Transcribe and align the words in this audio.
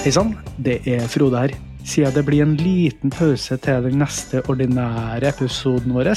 Hei 0.00 0.08
sann, 0.16 0.30
det 0.56 0.78
er 0.88 1.02
Frode 1.12 1.36
her. 1.36 1.52
Siden 1.84 2.14
det 2.14 2.22
blir 2.24 2.40
en 2.40 2.54
liten 2.56 3.10
pause 3.12 3.58
til 3.60 3.82
den 3.84 3.98
neste 4.00 4.40
ordinære 4.48 5.28
episoden 5.28 5.92
vår, 5.92 6.08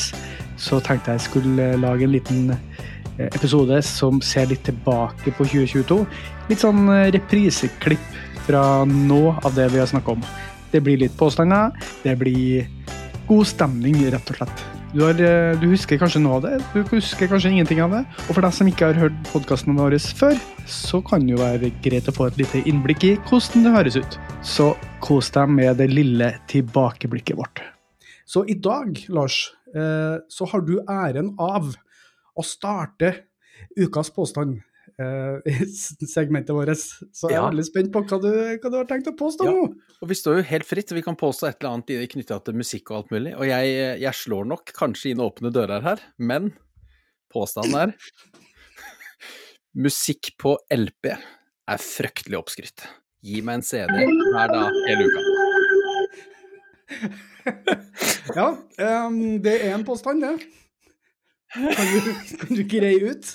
så 0.55 0.79
tenkte 0.79 1.11
jeg 1.11 1.23
skulle 1.25 1.65
lage 1.81 2.07
en 2.07 2.13
liten 2.13 2.53
eh, 2.53 3.27
episode 3.27 3.81
som 3.83 4.21
ser 4.23 4.47
litt 4.47 4.63
tilbake 4.63 5.33
på 5.35 5.49
2022. 5.51 5.97
Litt 6.47 6.63
sånn 6.63 6.87
eh, 6.93 7.09
repriseklipp 7.17 8.07
fra 8.45 8.63
nå 8.87 9.19
av 9.43 9.51
det 9.59 9.67
vi 9.75 9.83
har 9.83 9.91
snakka 9.91 10.15
om. 10.15 10.23
Det 10.71 10.79
blir 10.87 11.03
litt 11.03 11.19
påstander, 11.19 11.75
det 12.05 12.15
blir 12.23 12.63
god 13.27 13.51
stemning, 13.51 13.99
rett 14.15 14.31
og 14.31 14.39
slett. 14.39 14.63
Du, 14.93 14.99
har, 15.01 15.17
eh, 15.17 15.55
du, 15.57 15.71
husker 15.71 15.97
kanskje 15.97 16.19
noe 16.21 16.35
av 16.37 16.43
det, 16.45 16.57
du 16.69 16.83
husker 16.91 17.25
kanskje 17.25 17.49
ingenting 17.49 17.79
av 17.81 17.95
det. 17.95 18.01
Og 18.27 18.35
for 18.35 18.45
deg 18.45 18.53
som 18.53 18.67
ikke 18.69 18.91
har 18.91 18.99
hørt 19.01 19.15
podkasten 19.31 19.73
vår 19.73 19.95
før, 20.19 20.37
så 20.69 20.99
kan 21.01 21.23
det 21.25 21.33
jo 21.33 21.39
være 21.39 21.71
greit 21.81 22.11
å 22.11 22.13
få 22.13 22.27
et 22.29 22.37
lite 22.37 22.61
innblikk 22.69 23.05
i 23.07 23.13
hvordan 23.25 23.65
det 23.65 23.71
høres 23.73 23.97
ut. 23.97 24.17
Så 24.45 24.67
kos 25.01 25.31
deg 25.33 25.49
med 25.49 25.81
det 25.81 25.87
lille 25.89 26.29
tilbakeblikket 26.51 27.39
vårt. 27.39 27.63
Så 28.29 28.45
i 28.45 28.53
dag, 28.53 29.01
Lars, 29.09 29.39
eh, 29.73 30.21
så 30.29 30.49
har 30.53 30.61
du 30.61 30.75
æren 30.85 31.33
av 31.41 31.73
å 31.73 32.45
starte 32.45 33.15
ukas 33.73 34.13
påstand 34.13 34.61
eh, 35.01 35.63
segmentet 36.15 36.53
vårt. 36.55 36.77
Så 36.77 37.29
jeg 37.29 37.37
er 37.37 37.41
ja. 37.41 37.47
veldig 37.49 37.65
spent 37.67 37.91
på 37.93 38.03
hva 38.05 38.19
du, 38.23 38.29
hva 38.33 38.71
du, 38.71 38.77
har 38.79 38.89
tenkt 38.89 39.09
å 39.11 39.15
påstå 39.19 39.47
ja. 39.47 39.53
nå. 39.55 39.97
Og 40.03 40.11
Vi 40.11 40.17
står 40.19 40.39
jo 40.39 40.47
helt 40.51 40.67
fritt, 40.67 40.93
vi 40.95 41.05
kan 41.05 41.17
påstå 41.19 41.49
et 41.49 41.59
eller 41.61 41.79
annet 41.79 42.11
knytta 42.13 42.39
til 42.43 42.59
musikk 42.59 42.91
og 42.91 43.01
alt 43.01 43.13
mulig. 43.15 43.35
Og 43.37 43.47
jeg, 43.49 43.77
jeg, 44.03 44.19
slår 44.23 44.49
nok 44.51 44.73
kanskje 44.77 45.13
inn 45.13 45.23
åpne 45.23 45.53
dører 45.53 45.85
her, 45.85 46.03
men 46.19 46.51
påstanden 47.33 47.79
er 47.87 47.95
Musikk 49.83 50.35
på 50.37 50.51
LP 50.69 51.07
er 51.09 51.81
fryktelig 51.81 52.37
oppskrytt. 52.37 52.83
Gi 53.23 53.39
meg 53.41 53.61
en 53.61 53.65
CD 53.65 54.03
hver 54.03 54.51
dag 54.51 54.75
hele 54.85 55.07
uka. 55.07 55.21
ja, 58.37 58.49
um, 59.07 59.17
det 59.41 59.55
er 59.63 59.73
en 59.73 59.85
påstand, 59.87 60.21
det. 60.21 60.35
Kan 61.53 61.89
du, 61.89 62.11
kan 62.41 62.57
du 62.57 62.63
greie 62.69 63.13
ut? 63.13 63.33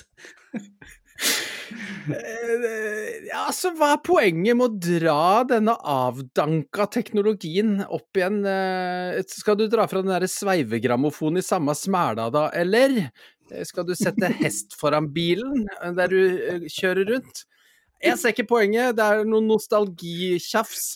Eh, 2.09 3.27
ja, 3.27 3.43
altså, 3.45 3.71
hva 3.77 3.91
er 3.93 4.01
poenget 4.05 4.57
med 4.57 4.65
å 4.65 4.79
dra 4.81 5.43
denne 5.49 5.75
avdanka 5.77 6.87
teknologien 6.93 7.83
opp 7.85 8.17
igjen? 8.17 8.39
Eh, 8.47 9.19
skal 9.29 9.59
du 9.59 9.67
dra 9.69 9.85
fra 9.89 10.01
den 10.03 10.13
derre 10.13 10.29
sveivegrammofonen 10.31 11.41
i 11.41 11.45
samme 11.45 11.75
smæla 11.77 12.29
da, 12.33 12.47
eller? 12.57 12.97
Eh, 13.51 13.65
skal 13.67 13.85
du 13.87 13.93
sette 13.97 14.31
hest 14.39 14.77
foran 14.79 15.11
bilen 15.13 15.67
der 15.97 16.13
du 16.13 16.65
kjører 16.71 17.13
rundt? 17.13 17.45
Jeg 17.99 18.15
ser 18.19 18.33
ikke 18.33 18.47
poenget, 18.53 18.95
det 18.95 19.05
er 19.05 19.27
noe 19.27 19.43
nostalgitjafs. 19.43 20.93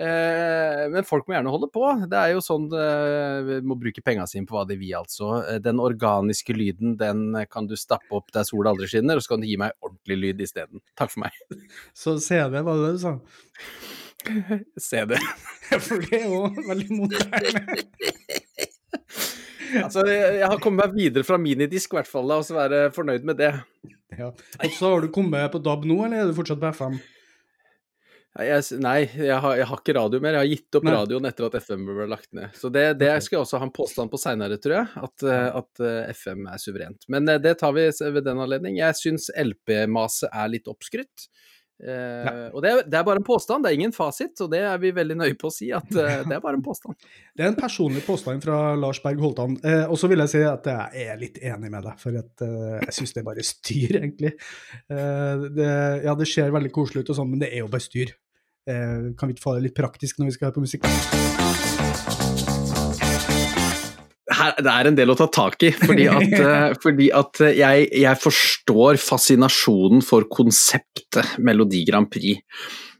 Eh, 0.00 0.82
men 0.88 1.04
folk 1.04 1.26
må 1.28 1.34
gjerne 1.34 1.52
holde 1.52 1.68
på. 1.72 1.84
Det 2.08 2.16
er 2.16 2.32
jo 2.32 2.40
sånn 2.44 2.70
eh, 2.72 3.40
vi 3.44 3.58
må 3.68 3.76
bruke 3.80 4.00
penga 4.04 4.24
sine 4.30 4.48
på 4.48 4.56
hva 4.56 4.64
de 4.68 4.78
vil, 4.80 4.94
altså. 4.96 5.42
Eh, 5.42 5.60
den 5.60 5.82
organiske 5.82 6.56
lyden, 6.56 6.94
den 7.00 7.36
kan 7.52 7.68
du 7.68 7.76
stappe 7.76 8.08
opp 8.16 8.32
der 8.32 8.46
sola 8.48 8.72
aldri 8.72 8.88
skinner, 8.88 9.20
og 9.20 9.26
så 9.26 9.34
kan 9.34 9.44
du 9.44 9.50
gi 9.50 9.58
meg 9.60 9.76
ordentlig 9.84 10.18
lyd 10.22 10.42
isteden. 10.46 10.80
Takk 10.96 11.12
for 11.12 11.26
meg. 11.26 11.36
Så 12.00 12.16
CD, 12.22 12.62
var 12.64 12.80
det 12.80 12.86
det 12.86 12.96
du 12.96 13.02
sa? 13.04 13.14
CD. 14.88 15.16
For 15.86 16.02
det 16.02 16.22
er 16.22 16.26
jo 16.32 16.46
veldig 16.66 16.96
moderne. 16.96 17.52
altså, 19.84 20.02
jeg 20.08 20.48
har 20.48 20.58
kommet 20.64 20.82
meg 20.82 20.96
videre 20.96 21.28
fra 21.28 21.38
minidisk, 21.38 21.92
i 21.92 22.00
hvert 22.00 22.10
fall, 22.10 22.32
og 22.34 22.42
så 22.48 22.56
være 22.56 22.88
fornøyd 22.96 23.28
med 23.28 23.38
det. 23.38 23.52
Ja. 24.16 24.32
Og 24.32 24.74
så 24.74 24.90
har 24.90 25.04
du 25.04 25.12
kommet 25.14 25.52
på 25.52 25.60
DAB 25.62 25.86
nå, 25.86 26.02
eller 26.08 26.24
er 26.24 26.30
du 26.30 26.38
fortsatt 26.40 26.62
på 26.62 26.72
FM? 26.72 26.98
Jeg, 28.38 28.62
nei, 28.78 29.08
jeg 29.18 29.38
har, 29.42 29.56
jeg 29.58 29.66
har, 29.66 29.80
ikke 29.82 29.94
radio 29.96 30.20
mer. 30.22 30.36
Jeg 30.36 30.44
har 30.44 30.50
gitt 30.52 30.76
opp 30.78 30.84
nei. 30.86 30.92
radioen 30.94 31.26
etter 31.26 31.48
at 31.48 31.56
FM 31.64 31.82
ble 31.88 32.06
lagt 32.12 32.28
ned. 32.36 32.54
Så 32.54 32.70
det, 32.70 32.84
det 33.00 33.10
skal 33.24 33.36
jeg 33.36 33.42
også 33.42 33.58
ha 33.58 33.66
en 33.66 33.72
påstand 33.74 34.12
på 34.12 34.20
seinere, 34.22 34.58
tror 34.62 34.76
jeg, 34.76 34.90
at, 35.08 35.24
eh, 35.26 35.46
at, 35.60 35.82
eh, 35.82 36.12
FM 36.14 36.46
er 36.52 36.62
suverent. 36.62 37.08
Men 37.10 37.26
eh, 37.26 37.40
det 37.42 37.56
tar 37.58 37.74
vi 37.74 37.88
ved 37.90 38.22
den 38.28 38.42
anledning. 38.42 38.78
Jeg 38.78 38.98
syns 39.00 39.26
LP-maset 39.34 40.30
er 40.30 40.52
litt 40.54 40.70
oppskrytt. 40.70 41.26
Eh, 41.80 42.48
og 42.52 42.60
det 42.60 42.70
er, 42.70 42.82
det 42.84 42.98
er, 42.98 43.04
bare 43.06 43.20
en 43.22 43.26
påstand, 43.26 43.64
det 43.64 43.70
er 43.70 43.78
ingen 43.78 43.94
fasit, 43.96 44.34
og 44.44 44.50
det 44.52 44.60
er 44.68 44.80
vi 44.82 44.92
veldig 44.96 45.16
nøye 45.22 45.36
på 45.40 45.48
å 45.48 45.54
si 45.54 45.70
at 45.72 45.88
uh, 45.96 46.20
det 46.28 46.36
er 46.36 46.42
bare 46.42 46.58
en 46.58 46.64
påstand. 46.64 46.98
Det 47.40 47.46
er 47.46 47.54
en 47.54 47.56
personlig 47.56 48.02
påstand 48.04 48.42
fra 48.44 48.74
Lars 48.76 49.00
Berg 49.00 49.22
Holtan, 49.22 49.56
Uh, 49.60 49.86
og 49.92 49.96
så 50.00 50.08
vil 50.10 50.20
jeg 50.22 50.32
si 50.32 50.40
at 50.46 50.66
jeg 50.68 51.04
er 51.12 51.18
litt 51.20 51.38
enig 51.44 51.70
med 51.72 51.84
deg, 51.84 51.96
for 52.00 52.16
at, 52.16 52.44
jeg 52.86 52.96
syns 52.96 53.14
det 53.14 53.22
er 53.22 53.26
bare 53.26 53.44
styr, 53.44 53.96
egentlig. 53.98 54.32
Det, 54.88 55.68
ja, 56.04 56.14
det 56.16 56.28
ser 56.28 56.54
veldig 56.54 56.72
koselig 56.74 57.04
ut 57.04 57.12
og 57.12 57.20
sånn, 57.20 57.30
men 57.32 57.44
det 57.44 57.50
er 57.50 57.64
jo 57.64 57.70
bare 57.72 57.84
styr. 57.84 58.14
kan 58.66 59.28
vi 59.28 59.36
ikke 59.36 59.46
få 59.46 59.56
det 59.58 59.68
litt 59.68 59.78
praktisk 59.78 60.20
når 60.20 60.30
vi 60.30 60.36
skal 60.36 60.50
høre 60.50 60.58
på 60.58 60.66
musikk? 60.66 62.19
Her, 64.40 64.54
det 64.58 64.72
er 64.72 64.90
en 64.90 64.98
del 64.98 65.12
å 65.12 65.18
ta 65.18 65.28
tak 65.32 65.60
i. 65.66 65.72
Fordi 65.76 66.06
at, 66.10 66.36
eh, 66.44 66.68
fordi 66.82 67.10
at 67.16 67.42
jeg, 67.48 67.88
jeg, 68.02 68.20
forstår 68.20 69.00
fascinasjonen 69.02 70.04
for 70.06 70.28
konseptet 70.32 71.36
Melodi 71.42 71.84
Grand 71.88 72.10
Prix. 72.10 72.40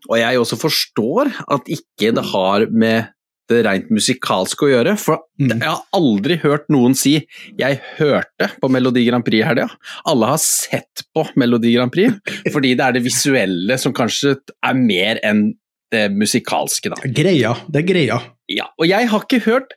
Og 0.08 0.18
jeg 0.20 0.40
også 0.40 0.58
forstår 0.60 1.32
at 1.52 1.72
ikke 1.72 2.14
det 2.16 2.28
har 2.32 2.68
med 2.72 3.10
det 3.50 3.64
rent 3.66 3.88
musikalske 3.92 4.66
å 4.66 4.70
gjøre. 4.70 4.94
For 5.00 5.24
mm. 5.40 5.56
jeg 5.56 5.66
har 5.66 5.82
aldri 5.96 6.36
hørt 6.44 6.68
noen 6.72 6.94
si 6.98 7.16
'jeg 7.58 7.80
hørte 7.98 8.50
på 8.62 8.70
Melodi 8.70 9.04
Grand 9.08 9.26
Prix 9.26 9.42
i 9.42 9.48
helga'. 9.48 9.70
Alle 10.10 10.30
har 10.32 10.42
sett 10.42 11.04
på 11.14 11.26
Melodi 11.40 11.74
Grand 11.74 11.92
Prix, 11.92 12.14
fordi 12.54 12.76
det 12.78 12.86
er 12.86 12.96
det 12.96 13.04
visuelle 13.06 13.78
som 13.78 13.96
kanskje 13.96 14.36
er 14.38 14.78
mer 14.78 15.20
enn 15.26 15.50
det 15.90 16.06
musikalske, 16.14 16.92
da. 16.92 17.02
Greia. 17.10 17.56
Det 17.66 17.82
er 17.82 17.86
greia. 17.88 18.20
Ja, 18.50 18.68
og 18.78 18.86
jeg 18.86 19.10
har 19.10 19.26
ikke 19.26 19.42
hørt 19.42 19.74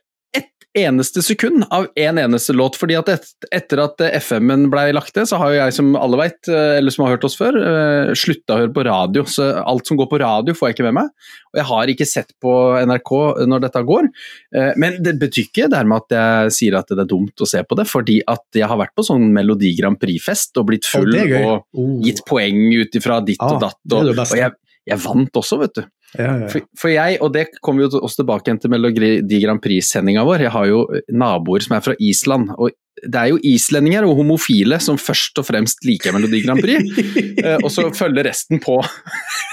eneste 0.74 1.22
sekund 1.22 1.64
av 1.70 1.86
en 1.94 2.18
eneste 2.18 2.52
låt. 2.52 2.76
fordi 2.76 2.96
at 2.98 3.08
et, 3.12 3.26
etter 3.54 3.80
at 3.84 4.00
FM-en 4.24 4.66
blei 4.72 4.88
lagt 4.94 5.14
ned, 5.16 5.28
så 5.30 5.38
har 5.40 5.52
jo 5.52 5.60
jeg, 5.60 5.74
som 5.76 5.94
alle 5.98 6.18
veit, 6.18 6.40
eh, 6.50 6.78
eller 6.78 6.94
som 6.94 7.04
har 7.04 7.14
hørt 7.14 7.26
oss 7.28 7.36
før, 7.38 7.56
eh, 7.58 8.12
slutta 8.18 8.56
å 8.56 8.62
høre 8.64 8.74
på 8.74 8.84
radio. 8.88 9.24
Så 9.24 9.46
alt 9.62 9.86
som 9.86 9.98
går 10.00 10.10
på 10.10 10.20
radio, 10.22 10.54
får 10.54 10.70
jeg 10.70 10.78
ikke 10.78 10.88
med 10.88 10.98
meg. 10.98 11.12
Og 11.54 11.60
jeg 11.60 11.68
har 11.70 11.92
ikke 11.94 12.08
sett 12.10 12.34
på 12.42 12.52
NRK 12.82 13.12
når 13.46 13.62
dette 13.62 13.84
går. 13.86 14.10
Uh, 14.56 14.72
men 14.80 14.96
det 15.04 15.14
betyr 15.20 15.46
ikke 15.46 15.68
dermed 15.70 16.02
at 16.02 16.14
jeg 16.16 16.54
sier 16.56 16.78
at 16.78 16.90
det 16.90 17.04
er 17.04 17.10
dumt 17.10 17.38
å 17.38 17.46
se 17.46 17.62
på 17.62 17.78
det, 17.78 17.86
fordi 17.86 18.20
at 18.26 18.42
jeg 18.58 18.66
har 18.66 18.80
vært 18.80 18.94
på 18.98 19.04
sånn 19.06 19.28
Melodi 19.34 19.70
Grand 19.78 19.98
Prix-fest 20.00 20.58
og 20.58 20.66
blitt 20.72 20.88
full 20.88 21.14
oh, 21.14 21.62
og 21.62 22.02
gitt 22.02 22.24
poeng 22.26 22.66
ut 22.74 22.98
ifra 22.98 23.20
ditt 23.22 23.42
ah, 23.42 23.54
og 23.54 23.62
datt. 23.62 23.78
Og, 23.92 24.10
og 24.10 24.38
jeg, 24.40 24.50
jeg 24.90 25.02
vant 25.06 25.42
også, 25.44 25.60
vet 25.62 25.78
du. 25.78 25.84
Ja, 26.14 26.36
ja. 26.44 26.48
For, 26.52 26.62
for, 26.78 26.92
jeg, 26.92 27.18
og 27.24 27.32
det 27.34 27.48
kommer 27.64 27.86
jo 27.86 28.00
også 28.00 28.22
tilbake 28.22 28.48
igjen 28.48 28.62
til 28.62 28.72
Melodi 28.72 29.40
Grand 29.42 29.62
Prix-sendinga 29.62 30.24
vår, 30.26 30.46
jeg 30.46 30.54
har 30.54 30.70
jo 30.70 30.86
naboer 31.10 31.64
som 31.64 31.76
er 31.76 31.84
fra 31.84 31.98
Island. 31.98 32.54
og 32.54 32.74
det 33.04 33.18
er 33.20 33.32
jo 33.32 33.40
islendinger 33.44 34.06
og 34.06 34.20
homofile 34.20 34.78
som 34.80 34.96
først 35.00 35.36
og 35.42 35.44
fremst 35.48 35.82
liker 35.84 36.14
Melodi 36.14 36.40
Grand 36.44 36.62
Prix, 36.62 36.86
eh, 37.42 37.58
og 37.58 37.66
så 37.74 37.88
følger 37.92 38.30
resten 38.30 38.62
på. 38.62 38.78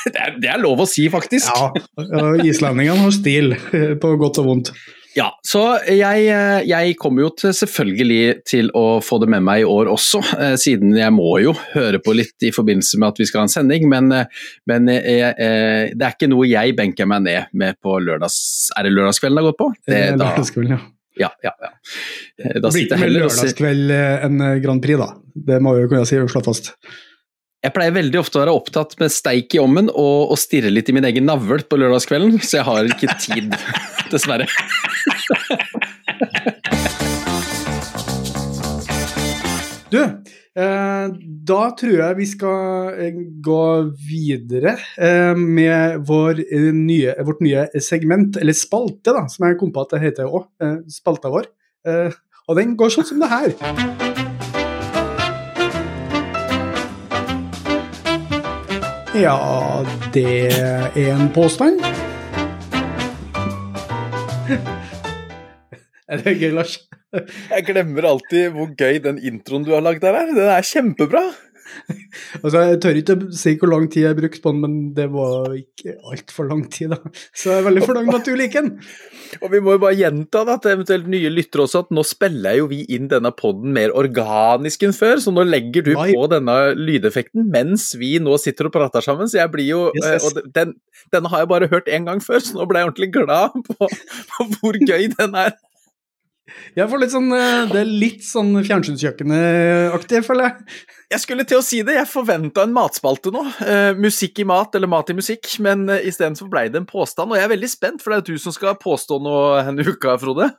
Det 0.02 0.18
er, 0.18 0.32
det 0.42 0.50
er 0.50 0.58
lov 0.58 0.80
å 0.82 0.86
si, 0.90 1.04
faktisk. 1.14 1.52
Ja, 1.54 2.32
islendingene 2.42 3.04
har 3.04 3.12
stil, 3.14 3.52
på 4.02 4.16
godt 4.18 4.40
og 4.42 4.48
vondt. 4.48 4.72
Ja, 5.12 5.28
så 5.44 5.62
jeg, 5.92 6.28
eh, 6.32 6.62
jeg, 6.70 6.96
kommer 7.00 7.26
jo 7.26 7.32
til, 7.36 7.52
selvfølgelig 7.56 8.22
til 8.48 8.70
å 8.78 9.02
få 9.04 9.20
det 9.20 9.28
med 9.34 9.44
meg 9.44 9.64
i 9.64 9.68
år 9.68 9.90
også, 9.92 10.22
eh, 10.38 10.54
siden 10.60 10.96
jeg 10.96 11.12
må 11.12 11.34
jo 11.44 11.52
høre 11.74 12.00
på 12.04 12.16
litt 12.16 12.48
i 12.48 12.54
forbindelse 12.56 13.00
med 13.02 13.12
at 13.12 13.20
vi 13.20 13.28
skal 13.28 13.44
ha 13.44 13.50
en 13.50 13.52
sending. 13.52 13.90
Men, 13.92 14.08
eh, 14.16 14.48
men 14.72 14.88
jeg, 14.94 15.36
det 15.36 16.08
er 16.08 16.16
ikke 16.16 16.32
noe 16.32 16.48
jeg 16.48 16.78
benker 16.80 17.10
meg 17.10 17.26
ned 17.28 17.52
med 17.52 17.80
på 17.84 17.98
lørdags... 18.00 18.72
Er 18.78 18.88
det 18.88 18.96
lørdagskvelden 18.96 19.38
det 19.38 19.44
har 19.44 19.52
gått 19.52 19.62
på? 19.62 19.70
Det, 19.84 20.02
da, 20.16 20.32
lørdagskvelden, 20.32 20.76
ja. 20.78 20.82
Ja, 21.20 21.28
ja, 21.44 21.52
ja. 21.60 21.74
Da 22.40 22.70
det 22.70 22.70
blir 22.72 22.86
ikke 22.86 23.02
mer 23.02 23.12
lørdagskveld 23.12 23.92
enn 24.00 24.44
Grand 24.64 24.84
Prix, 24.84 25.02
da. 25.02 25.12
Det 25.52 25.60
må 25.64 25.76
vi 25.76 25.84
jo 25.84 25.92
kunne 25.92 26.08
si 26.08 26.20
og 26.22 26.32
slå 26.32 26.44
fast. 26.46 26.72
Jeg 27.62 27.76
pleier 27.76 27.94
veldig 27.94 28.18
ofte 28.18 28.40
å 28.40 28.42
være 28.42 28.54
opptatt 28.58 28.96
med 28.98 29.14
steik 29.14 29.54
i 29.54 29.60
ommen 29.62 29.92
og, 29.92 30.32
og 30.34 30.38
stirre 30.42 30.72
litt 30.74 30.88
i 30.90 30.96
min 30.98 31.06
egen 31.06 31.28
navl 31.30 31.62
på 31.70 31.78
lørdagskvelden, 31.78 32.40
så 32.42 32.58
jeg 32.58 32.66
har 32.66 32.90
ikke 32.90 33.18
tid, 33.22 33.54
dessverre. 34.14 34.48
Du, 39.94 40.00
eh, 40.02 41.06
da 41.52 41.60
tror 41.78 41.94
jeg 42.00 42.18
vi 42.18 42.28
skal 42.32 42.98
eh, 42.98 43.22
gå 43.46 43.62
videre 44.10 44.74
eh, 44.98 45.38
med 45.38 46.02
vår, 46.10 46.42
eh, 46.42 46.72
nye, 46.74 47.14
vårt 47.30 47.46
nye 47.46 47.68
segment, 47.78 48.42
eller 48.42 48.58
spalte, 48.58 49.14
da, 49.14 49.28
som 49.30 49.46
jeg 49.46 49.62
kom 49.62 49.70
på 49.76 49.86
at 49.86 49.94
det 49.94 50.02
heter 50.08 50.34
òg. 50.34 50.50
Eh, 50.66 50.80
spalta 50.90 51.30
vår. 51.30 51.52
Eh, 51.86 52.22
og 52.50 52.58
den 52.58 52.74
går 52.80 52.98
sånn 52.98 53.12
som 53.12 53.22
det 53.22 53.30
her. 53.30 54.21
Ja, 59.12 59.84
det 60.16 60.54
er 60.56 60.94
en 60.96 61.28
påstand. 61.36 61.82
Er 66.08 66.22
det 66.24 66.38
gøy, 66.40 66.54
Lars? 66.56 66.78
Jeg 67.52 67.66
glemmer 67.68 68.08
alltid 68.08 68.54
hvor 68.56 68.70
gøy 68.80 69.02
den 69.04 69.20
introen 69.20 69.66
du 69.68 69.74
har 69.76 69.84
lagd 69.84 70.00
der 70.06 70.16
er. 70.16 70.32
Den 70.32 70.48
er 70.48 70.64
kjempebra. 70.64 71.26
altså, 72.44 72.64
jeg 72.70 72.80
tør 72.86 73.02
ikke 73.02 73.18
si 73.36 73.58
hvor 73.60 73.74
lang 73.74 73.92
tid 73.92 74.08
jeg 74.08 74.20
brukte 74.22 74.44
på 74.46 74.56
den, 74.56 74.64
men 74.64 74.80
det 74.96 75.10
var 75.12 75.58
ikke 75.60 75.98
altfor 76.08 76.48
lang 76.48 76.64
tid, 76.72 76.96
da. 76.96 77.02
Så 77.36 77.52
jeg 77.52 77.60
er 77.60 77.68
veldig 77.68 77.84
fornøyd 77.90 78.08
med 78.08 78.20
at 78.22 78.32
du 78.32 78.40
liker 78.40 78.64
den. 78.64 78.78
Og 79.40 79.52
vi 79.54 79.62
må 79.64 79.76
jo 79.78 79.82
bare 79.84 79.96
gjenta 79.96 80.44
da, 80.48 80.58
til 80.62 80.74
eventuelt 80.76 81.08
nye 81.12 81.32
lyttere 81.32 81.64
også, 81.66 81.86
at 81.86 81.94
nå 81.96 82.04
spiller 82.08 82.58
jo 82.60 82.68
vi 82.72 82.82
inn 82.92 83.08
denne 83.12 83.32
poden 83.36 83.72
mer 83.76 83.94
organisk 83.98 84.84
enn 84.88 84.96
før, 84.98 85.22
så 85.24 85.34
nå 85.34 85.46
legger 85.48 85.86
du 85.88 85.94
på 85.96 86.28
denne 86.32 86.58
lydeffekten 86.78 87.48
mens 87.54 87.92
vi 88.00 88.18
nå 88.24 88.36
sitter 88.42 88.68
og 88.70 88.76
prater 88.76 89.06
sammen, 89.06 89.30
så 89.32 89.42
jeg 89.42 89.54
blir 89.54 89.70
jo 89.72 89.82
Yes, 89.96 90.06
yes. 90.06 90.12
eh, 90.12 90.28
Og 90.28 90.54
den, 90.56 90.76
denne 91.14 91.32
har 91.32 91.44
jeg 91.44 91.52
bare 91.54 91.72
hørt 91.72 91.88
én 91.92 92.08
gang 92.08 92.22
før, 92.24 92.44
så 92.44 92.58
nå 92.60 92.68
ble 92.70 92.82
jeg 92.84 92.92
ordentlig 92.92 93.12
glad 93.16 93.56
på, 93.72 93.90
på 94.34 94.50
hvor 94.58 94.80
gøy 94.82 95.10
den 95.16 95.38
er. 95.46 95.56
Jeg 96.76 96.88
får 96.88 97.02
litt 97.02 97.12
sånn, 97.14 97.32
eh, 97.36 97.66
Det 97.72 97.80
er 97.82 97.90
litt 97.90 98.24
sånn 98.24 98.54
fjernsynskjøkkenet-aktig, 98.64 100.24
føler 100.26 100.50
jeg. 100.50 100.78
Jeg 101.12 101.24
skulle 101.26 101.46
til 101.48 101.60
å 101.60 101.66
si 101.66 101.82
det, 101.84 101.98
jeg 101.98 102.08
forventa 102.08 102.64
en 102.64 102.74
matspalte 102.76 103.34
nå. 103.34 103.44
Eh, 103.66 103.92
musikk 104.00 104.40
i 104.40 104.48
mat, 104.48 104.76
eller 104.76 104.88
mat 104.88 105.10
i 105.12 105.18
musikk, 105.18 105.48
men 105.60 105.90
uh, 105.90 106.00
istedenfor 106.00 106.50
ble 106.52 106.70
det 106.72 106.80
en 106.80 106.88
påstand. 106.90 107.32
Og 107.32 107.40
jeg 107.40 107.48
er 107.50 107.56
veldig 107.56 107.70
spent, 107.72 108.02
for 108.02 108.14
det 108.14 108.22
er 108.22 108.32
du 108.32 108.40
som 108.40 108.56
skal 108.56 108.80
påstå 108.80 109.20
noe 109.22 109.64
denne 109.68 109.84
uka, 109.88 110.16
Frode. 110.22 110.52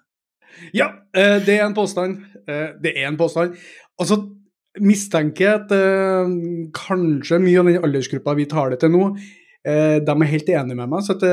Ja, 0.77 0.93
eh, 1.17 1.39
det 1.44 1.56
er 1.59 1.67
en 1.67 1.75
påstand. 1.75 2.23
Eh, 2.47 2.69
Det 2.83 2.93
er 2.97 3.09
en 3.09 3.17
påstand. 3.17 3.56
Altså, 4.00 4.17
så 4.21 4.81
mistenker 4.81 5.44
jeg 5.44 5.61
at 5.61 5.73
eh, 5.77 6.35
kanskje 6.77 7.41
mye 7.43 7.61
av 7.61 7.69
den 7.69 7.85
aldersgruppa 7.85 8.37
vi 8.37 8.47
tar 8.49 8.71
det 8.73 8.81
til 8.81 8.93
nå, 8.94 9.11
eh, 9.69 9.99
de 10.05 10.14
er 10.14 10.31
helt 10.32 10.53
enige 10.53 10.79
med 10.79 10.91
meg, 10.93 11.05
så 11.06 11.17
det 11.19 11.32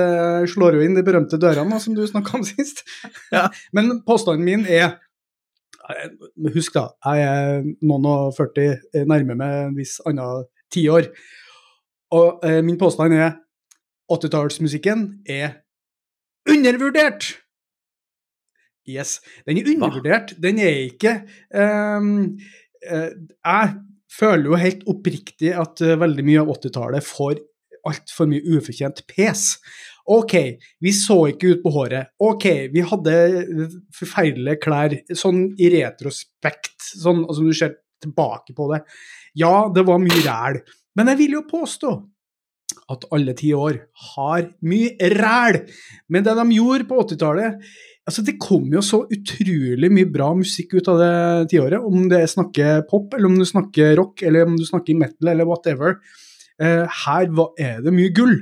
slår 0.53 0.77
jo 0.77 0.85
inn 0.85 0.97
de 0.97 1.05
berømte 1.05 1.39
dørene 1.41 1.79
som 1.81 1.97
du 1.97 2.05
snakka 2.07 2.39
om 2.39 2.45
sist. 2.51 2.85
Ja. 3.33 3.47
Men 3.75 3.99
påstanden 4.07 4.47
min 4.47 4.65
er 4.69 4.87
eh, 5.89 6.07
Husk 6.55 6.77
da, 6.77 6.87
jeg 7.09 7.27
er 7.27 7.67
noen 7.81 8.07
og 8.09 8.33
40, 8.37 8.79
eh, 8.93 9.05
nærmer 9.09 9.39
meg 9.39 9.59
en 9.65 9.77
viss 9.77 9.97
annen 10.09 10.47
tiår. 10.73 11.11
Og 12.15 12.45
eh, 12.45 12.61
min 12.65 12.79
påstand 12.81 13.13
er 13.17 13.37
80-tallsmusikken 14.09 15.05
er 15.29 15.61
undervurdert! 16.49 17.35
Yes. 18.89 19.19
Den 19.45 19.59
er 19.59 19.69
undervurdert. 19.69 20.33
Den 20.41 20.59
er 20.59 20.81
ikke 20.87 21.11
ehm, 21.53 22.39
eh, 22.81 23.11
Jeg 23.45 23.75
føler 24.19 24.49
jo 24.49 24.57
helt 24.57 24.83
oppriktig 24.89 25.51
at 25.53 25.83
uh, 25.85 25.99
veldig 26.01 26.23
mye 26.25 26.41
av 26.41 26.49
80-tallet 26.55 27.05
får 27.05 27.35
altfor 27.87 28.29
mye 28.29 28.57
ufortjent 28.57 29.03
pes. 29.09 29.53
OK, 30.09 30.35
vi 30.81 30.93
så 30.95 31.19
ikke 31.31 31.53
ut 31.53 31.63
på 31.63 31.73
håret. 31.75 32.13
OK, 32.25 32.45
vi 32.73 32.83
hadde 32.91 33.15
forferdelige 33.95 34.61
klær, 34.63 34.95
sånn 35.13 35.43
i 35.61 35.69
retrospekt, 35.75 36.77
sånn 36.97 37.25
altså 37.27 37.45
du 37.45 37.53
ser 37.53 37.75
tilbake 38.01 38.55
på 38.57 38.71
det. 38.73 38.83
Ja, 39.37 39.69
det 39.73 39.85
var 39.87 40.01
mye 40.01 40.23
ræl, 40.25 40.63
men 40.97 41.13
jeg 41.13 41.21
vil 41.21 41.37
jo 41.39 41.45
påstå 41.49 41.93
at 42.89 43.05
alle 43.13 43.35
ti 43.37 43.51
år 43.53 43.77
har 44.13 44.49
mye 44.65 45.11
ræl. 45.13 45.61
Men 46.09 46.25
det 46.25 46.35
de 46.37 46.45
gjorde 46.57 46.87
på 46.89 46.99
80-tallet 47.03 47.69
altså 48.09 48.23
Det 48.25 48.39
kom 48.41 48.65
jo 48.73 48.81
så 48.81 49.03
utrolig 49.13 49.91
mye 49.93 50.09
bra 50.09 50.31
musikk 50.33 50.73
ut 50.79 50.87
av 50.89 50.97
det 50.97 51.49
tiåret. 51.51 51.83
Om 51.85 52.07
det 52.09 52.23
snakker 52.31 52.81
pop, 52.89 53.13
eller 53.13 53.29
om 53.29 53.37
du 53.37 53.45
snakker 53.45 53.93
rock, 53.99 54.23
eller 54.25 54.47
om 54.47 54.55
du 54.57 54.65
snakker 54.65 54.97
metal, 54.97 55.29
eller 55.29 55.45
whatever. 55.45 55.99
Eh, 56.59 56.99
her 57.05 57.29
er 57.59 57.81
det 57.85 57.93
mye 57.95 58.13
gull. 58.15 58.35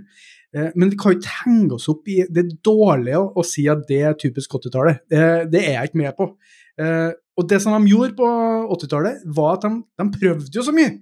Eh, 0.55 0.69
men 0.75 0.91
vi 0.91 0.97
kan 0.99 1.13
jo 1.13 1.19
ikke 1.19 1.35
henge 1.43 1.77
oss 1.77 1.87
opp 1.91 2.07
i 2.09 2.21
det 2.33 2.47
dårlige 2.65 3.19
å 3.19 3.45
si 3.45 3.67
at 3.71 3.83
det 3.89 4.01
er 4.09 4.17
typisk 4.19 4.57
80-tallet. 4.59 5.03
Det, 5.09 5.61
er 5.61 5.77
jeg 5.77 5.91
ikke 5.91 6.03
med 6.03 6.17
på. 6.17 6.31
Eh, 6.81 7.11
og 7.37 7.49
det 7.49 7.61
som 7.61 7.75
de 7.75 7.91
gjorde 7.91 8.17
på 8.17 8.29
80-tallet, 8.77 9.27
var 9.37 9.57
at 9.57 9.67
de, 9.67 9.75
de 10.01 10.07
prøvde 10.15 10.57
jo 10.57 10.65
så 10.65 10.73
mye. 10.75 10.95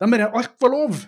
De 0.00 0.10
bare 0.12 0.32
Alt 0.34 0.56
var 0.62 0.74
lov. 0.74 1.04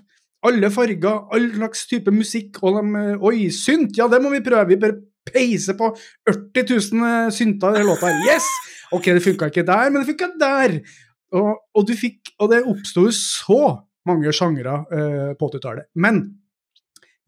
Alle 0.47 0.71
farger, 0.71 1.25
all 1.35 1.49
slags 1.57 1.87
type 1.91 2.15
musikk. 2.15 2.63
Og 2.63 2.79
de 2.79 3.19
Oi, 3.19 3.49
synt! 3.55 3.99
Ja, 3.99 4.07
det 4.11 4.23
må 4.23 4.31
vi 4.35 4.45
prøve. 4.45 4.69
Vi 4.71 4.81
bare 4.81 5.01
peiser 5.29 5.77
på 5.77 5.91
40 6.29 6.69
000 6.95 7.35
synter 7.35 7.75
i 7.75 7.81
den 7.81 7.91
låta. 7.91 8.13
Yes! 8.29 8.47
Ok, 8.95 9.11
det 9.11 9.25
funka 9.25 9.51
ikke 9.51 9.67
der, 9.69 9.91
men 9.91 10.01
det 10.01 10.09
funka 10.09 10.31
der. 10.41 10.79
Og, 11.37 11.51
og, 11.77 11.91
fikk, 11.99 12.33
og 12.41 12.55
det 12.55 12.63
oppsto 12.71 13.05
jo 13.05 13.13
så 13.13 13.63
mange 14.09 14.35
sjangre 14.35 14.83
eh, 14.93 15.33
på 15.39 15.51
80-tallet. 15.51 15.91
Men 16.01 16.23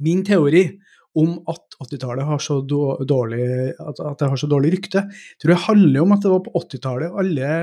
min 0.01 0.25
teori 0.27 0.65
om 1.19 1.41
at 1.51 1.75
80-tallet 1.83 2.27
har 2.27 2.43
så 2.43 2.61
dårlig 2.63 3.45
at, 3.75 4.23
har 4.23 4.39
så 4.39 4.49
dårlig 4.51 4.77
rykte, 4.77 5.03
tror 5.43 5.55
jeg 5.55 5.65
handler 5.67 6.05
om 6.05 6.15
at 6.15 6.23
det 6.23 6.31
var 6.31 6.45
på 6.45 6.55
80-tallet 6.63 7.21
alle 7.23 7.55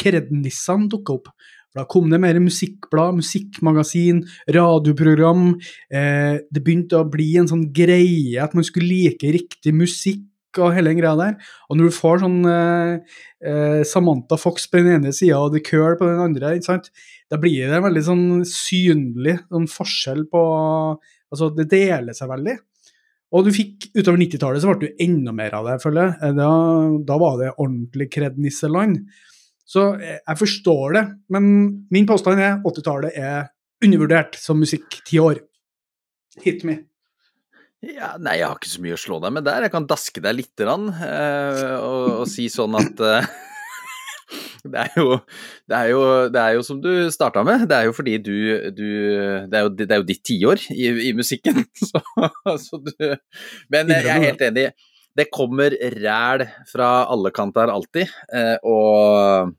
krednissene 0.00 0.90
dukka 0.90 1.18
opp. 1.20 1.30
Da 1.76 1.84
kom 1.86 2.08
det 2.10 2.18
mer 2.18 2.34
musikkblad, 2.42 3.14
musikkmagasin, 3.20 4.24
radioprogram. 4.50 5.52
Eh, 5.86 6.40
det 6.50 6.64
begynte 6.66 6.98
å 6.98 7.06
bli 7.06 7.28
en 7.38 7.46
sånn 7.50 7.68
greie 7.74 8.42
at 8.42 8.56
man 8.58 8.66
skulle 8.66 8.90
like 8.90 9.30
riktig 9.36 9.76
musikk 9.78 10.26
og 10.58 10.74
hele 10.74 10.90
den 10.90 10.98
greia 10.98 11.14
der. 11.14 11.36
Og 11.70 11.78
når 11.78 11.92
du 11.92 11.94
får 11.94 12.24
sånn 12.24 12.40
eh, 12.50 13.20
eh, 13.46 13.80
Samantha 13.86 14.38
Fox 14.40 14.66
på 14.66 14.80
den 14.80 14.96
ene 14.96 15.14
sida 15.14 15.38
og 15.38 15.54
The 15.54 15.62
Curl 15.62 15.94
på 16.00 16.10
den 16.10 16.24
andre, 16.24 16.56
ikke 16.58 16.72
sant? 16.72 16.90
Da 17.30 17.38
blir 17.38 17.68
det 17.70 17.78
en 17.78 17.86
veldig 17.86 18.02
sånn 18.06 18.26
synlig 18.48 19.36
sånn 19.46 19.70
forskjell 19.70 20.26
på 20.32 20.42
Altså, 21.30 21.46
det 21.54 21.68
deler 21.70 22.10
seg 22.16 22.26
veldig. 22.26 22.56
Og 23.38 23.44
du 23.46 23.52
fikk, 23.54 23.84
utover 23.94 24.18
90-tallet 24.18 24.64
så 24.64 24.72
ble 24.72 24.88
du 24.88 25.02
enda 25.04 25.30
mer 25.30 25.52
av 25.54 25.68
det, 25.68 25.76
føler 25.78 26.08
jeg. 26.08 26.14
Eh, 26.26 26.32
Da, 26.34 26.48
da 27.06 27.18
var 27.22 27.36
det 27.38 27.52
ordentlig 27.52 28.08
krednisseland. 28.10 28.96
Så 29.62 29.84
eh, 30.02 30.16
jeg 30.18 30.40
forstår 30.40 30.96
det, 30.96 31.04
men 31.30 31.46
min 31.94 32.08
påstand 32.10 32.42
er 32.42 32.58
80-tallet 32.66 33.14
er 33.14 33.52
undervurdert 33.86 34.34
som 34.42 34.58
musikk 34.58 34.98
ti 35.06 35.20
år. 35.22 35.38
Hit 36.42 36.66
me. 36.66 36.80
Ja, 37.80 38.16
nei, 38.20 38.40
jeg 38.40 38.48
har 38.50 38.58
ikke 38.58 38.74
så 38.74 38.82
mye 38.82 38.98
å 38.98 39.00
slå 39.00 39.20
deg 39.22 39.32
med 39.38 39.46
der. 39.46 39.64
Jeg 39.64 39.72
kan 39.72 39.86
daske 39.88 40.20
deg 40.20 40.36
lite 40.36 40.66
grann 40.66 40.90
eh, 40.90 41.78
og, 41.78 42.08
og 42.24 42.26
si 42.28 42.50
sånn 42.52 42.74
at 42.76 43.00
eh, 43.06 43.30
det, 44.64 44.84
er 44.84 44.98
jo, 45.00 45.16
det, 45.68 45.76
er 45.76 45.88
jo, 45.92 46.02
det 46.32 46.42
er 46.42 46.56
jo 46.58 46.62
som 46.66 46.80
du 46.82 46.90
starta 47.12 47.42
med, 47.46 47.66
det 47.70 47.76
er 47.78 47.88
jo 47.88 47.94
fordi 47.96 48.18
du, 48.22 48.34
du 48.76 48.86
Det 49.50 49.56
er 49.58 49.64
jo, 49.66 49.72
det 49.78 49.90
er 49.90 50.02
jo 50.02 50.08
ditt 50.08 50.22
tiår 50.26 50.64
i, 50.74 50.90
i 51.10 51.12
musikken. 51.16 51.64
Så, 51.90 52.02
så 52.60 52.80
du 52.84 52.92
Men 53.72 53.90
jeg 53.92 54.06
er 54.10 54.26
helt 54.30 54.42
enig. 54.50 54.70
Det 55.16 55.26
kommer 55.34 55.74
ræl 56.00 56.44
fra 56.70 56.90
alle 57.10 57.32
kanter 57.34 57.72
alltid. 57.72 58.06
eh, 58.32 58.56
Og 58.62 59.50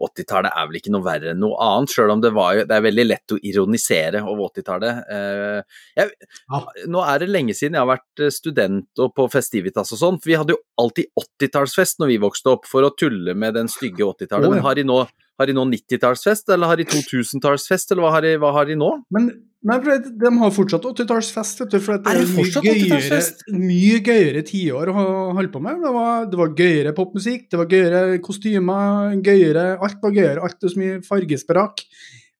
80-tallet 0.00 0.54
er 0.56 0.68
vel 0.68 0.78
ikke 0.80 0.92
noe 0.94 1.04
verre 1.04 1.32
enn 1.32 1.42
noe 1.42 1.56
annet, 1.62 1.92
sjøl 1.92 2.14
om 2.14 2.22
det, 2.24 2.32
var 2.36 2.56
jo, 2.56 2.64
det 2.68 2.76
er 2.76 2.84
veldig 2.86 3.06
lett 3.06 3.34
å 3.34 3.40
ironisere 3.50 4.22
over 4.24 4.48
80-tallet. 4.50 5.02
Eh, 5.12 5.76
Ja. 5.96 6.60
Nå 6.88 7.02
er 7.04 7.22
det 7.22 7.30
lenge 7.32 7.54
siden 7.56 7.76
jeg 7.76 7.84
har 7.84 7.90
vært 7.90 8.24
eh, 8.24 8.32
student 8.32 9.02
og 9.02 9.12
på 9.16 9.28
festivitas 9.32 9.92
og 9.92 10.00
sånn, 10.00 10.20
for 10.20 10.32
vi 10.32 10.38
hadde 10.40 10.56
jo 10.56 10.62
alltid 10.80 11.10
80-tallsfest 11.20 12.00
når 12.02 12.12
vi 12.12 12.18
vokste 12.22 12.54
opp, 12.54 12.68
for 12.70 12.86
å 12.86 12.92
tulle 12.96 13.34
med 13.34 13.56
den 13.58 13.70
stygge 13.72 14.04
80-tallet. 14.06 14.48
Å, 14.48 14.52
ja. 14.52 14.54
Men 14.56 14.66
har 14.66 14.78
de 14.78 14.86
nå, 14.88 15.00
nå 15.58 15.66
90-tallsfest, 15.72 16.48
eller 16.54 16.72
har 16.72 16.80
de 16.80 16.88
2000-tallsfest, 16.92 17.92
eller 17.92 18.06
hva 18.06 18.14
har, 18.16 18.26
de, 18.26 18.36
hva 18.40 18.54
har 18.56 18.70
de 18.70 18.78
nå? 18.78 18.92
Men 19.14 19.30
nei, 19.66 19.76
for 19.82 20.04
de 20.22 20.30
har 20.40 20.52
fortsatt 20.54 20.84
80-tallsfest, 20.88 21.60
vet 21.64 21.72
du. 21.74 21.78
For 21.82 21.96
det 21.98 22.10
Er 22.12 22.20
er, 22.20 22.24
det 22.24 22.34
fortsatt 22.36 22.66
gøyere, 22.66 22.84
80-tallsfest? 22.86 23.46
mye 23.58 23.98
gøyere 24.06 24.42
tiår 24.46 24.92
å 24.92 25.06
holde 25.36 25.50
på 25.54 25.62
med. 25.64 25.80
Det 25.84 25.92
var, 25.96 26.26
det 26.32 26.40
var 26.40 26.52
gøyere 26.60 26.92
popmusikk, 26.96 27.48
det 27.52 27.60
var 27.60 27.70
gøyere 27.72 28.20
kostymer, 28.24 29.16
gøyere 29.26 29.66
Alt 29.82 29.98
var 30.04 30.14
gøyere. 30.16 30.44
Alt 30.46 30.62
var 30.62 30.72
så 30.74 30.82
mye 30.82 31.00
fargesprak. 31.06 31.82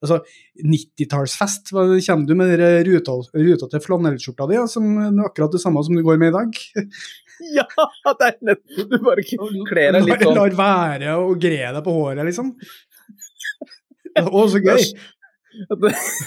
Altså, 0.04 0.18
90-tallsfest, 0.60 1.70
hva- 1.72 1.86
kommer 2.06 2.26
du 2.28 2.34
med 2.36 2.50
den 2.60 2.82
ruta, 2.92 3.14
til 3.72 3.80
flanellskjorta 3.80 4.46
di, 4.50 4.58
som 4.68 4.90
er 5.00 5.22
akkurat 5.24 5.54
det 5.56 5.62
samme 5.62 5.82
som 5.86 5.96
du 5.96 6.02
går 6.06 6.18
med 6.22 6.34
i 6.34 6.36
dag? 6.40 6.60
Ja, 7.52 7.66
det 8.16 8.24
er 8.30 8.36
nettopp 8.48 8.86
Du 8.88 8.94
bare 9.04 9.20
kler 9.28 9.90
deg 9.92 10.06
litt 10.06 10.22
sånn 10.24 10.38
lar 10.38 10.54
være 10.56 11.16
å 11.20 11.34
gre 11.36 11.66
deg 11.74 11.82
på 11.84 11.92
håret, 11.92 12.22
liksom. 12.30 12.54
Å, 14.16 14.40
så 14.48 14.60
gøy. 14.64 14.86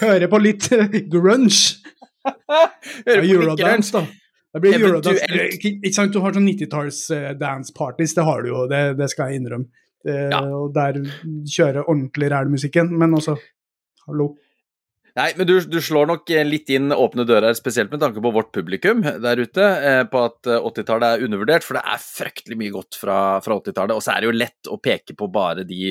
Høre 0.01 0.29
på 0.31 0.39
litt 0.41 0.69
eh, 0.75 0.99
grunge. 1.11 1.77
Hører 2.25 3.21
på 3.21 3.29
Eurodance, 3.35 3.93
da. 3.95 4.05
Det 4.49 4.61
blir 4.63 4.73
Eventuelt. 4.79 5.05
Eurodance. 5.13 5.29
Eh, 5.29 5.53
Ikke, 5.57 5.75
ikke 5.83 5.93
sant, 5.95 6.13
Du 6.15 6.23
har 6.23 6.33
sånn 6.33 6.47
90-talls 6.49 7.03
eh, 7.15 7.29
dance 7.37 7.73
parties, 7.75 8.15
det 8.17 8.25
har 8.25 8.43
du 8.43 8.49
jo, 8.51 8.65
det, 8.71 8.83
det 8.99 9.09
skal 9.13 9.29
jeg 9.31 9.43
innrømme. 9.43 9.69
Det, 10.05 10.19
Ja. 10.31 10.39
Og 10.55 10.71
der 10.73 11.01
kjører 11.43 11.83
ordentlig 11.83 12.29
ræl-musikken, 12.31 12.93
men 12.97 13.13
altså 13.17 13.35
Hallo. 14.07 14.31
Nei, 15.19 15.27
men 15.35 15.47
du, 15.49 15.55
du 15.67 15.77
slår 15.83 16.07
nok 16.07 16.31
litt 16.47 16.69
inn 16.71 16.93
åpne 16.95 17.25
dører, 17.27 17.53
spesielt 17.57 17.91
med 17.91 17.99
tanke 18.01 18.21
på 18.23 18.31
vårt 18.31 18.51
publikum 18.55 19.01
der 19.03 19.41
ute, 19.41 19.65
eh, 19.83 20.01
på 20.09 20.21
at 20.29 20.47
eh, 20.47 20.61
80-tallet 20.69 21.17
er 21.17 21.25
undervurdert, 21.27 21.65
for 21.65 21.77
det 21.77 21.83
er 21.83 22.01
fryktelig 22.01 22.57
mye 22.61 22.73
godt 22.73 22.97
fra, 23.01 23.17
fra 23.43 23.57
80-tallet. 23.59 23.97
Og 23.97 24.05
så 24.05 24.13
er 24.15 24.23
det 24.23 24.29
jo 24.29 24.37
lett 24.37 24.69
å 24.71 24.79
peke 24.81 25.17
på 25.19 25.27
bare 25.33 25.65
de 25.67 25.81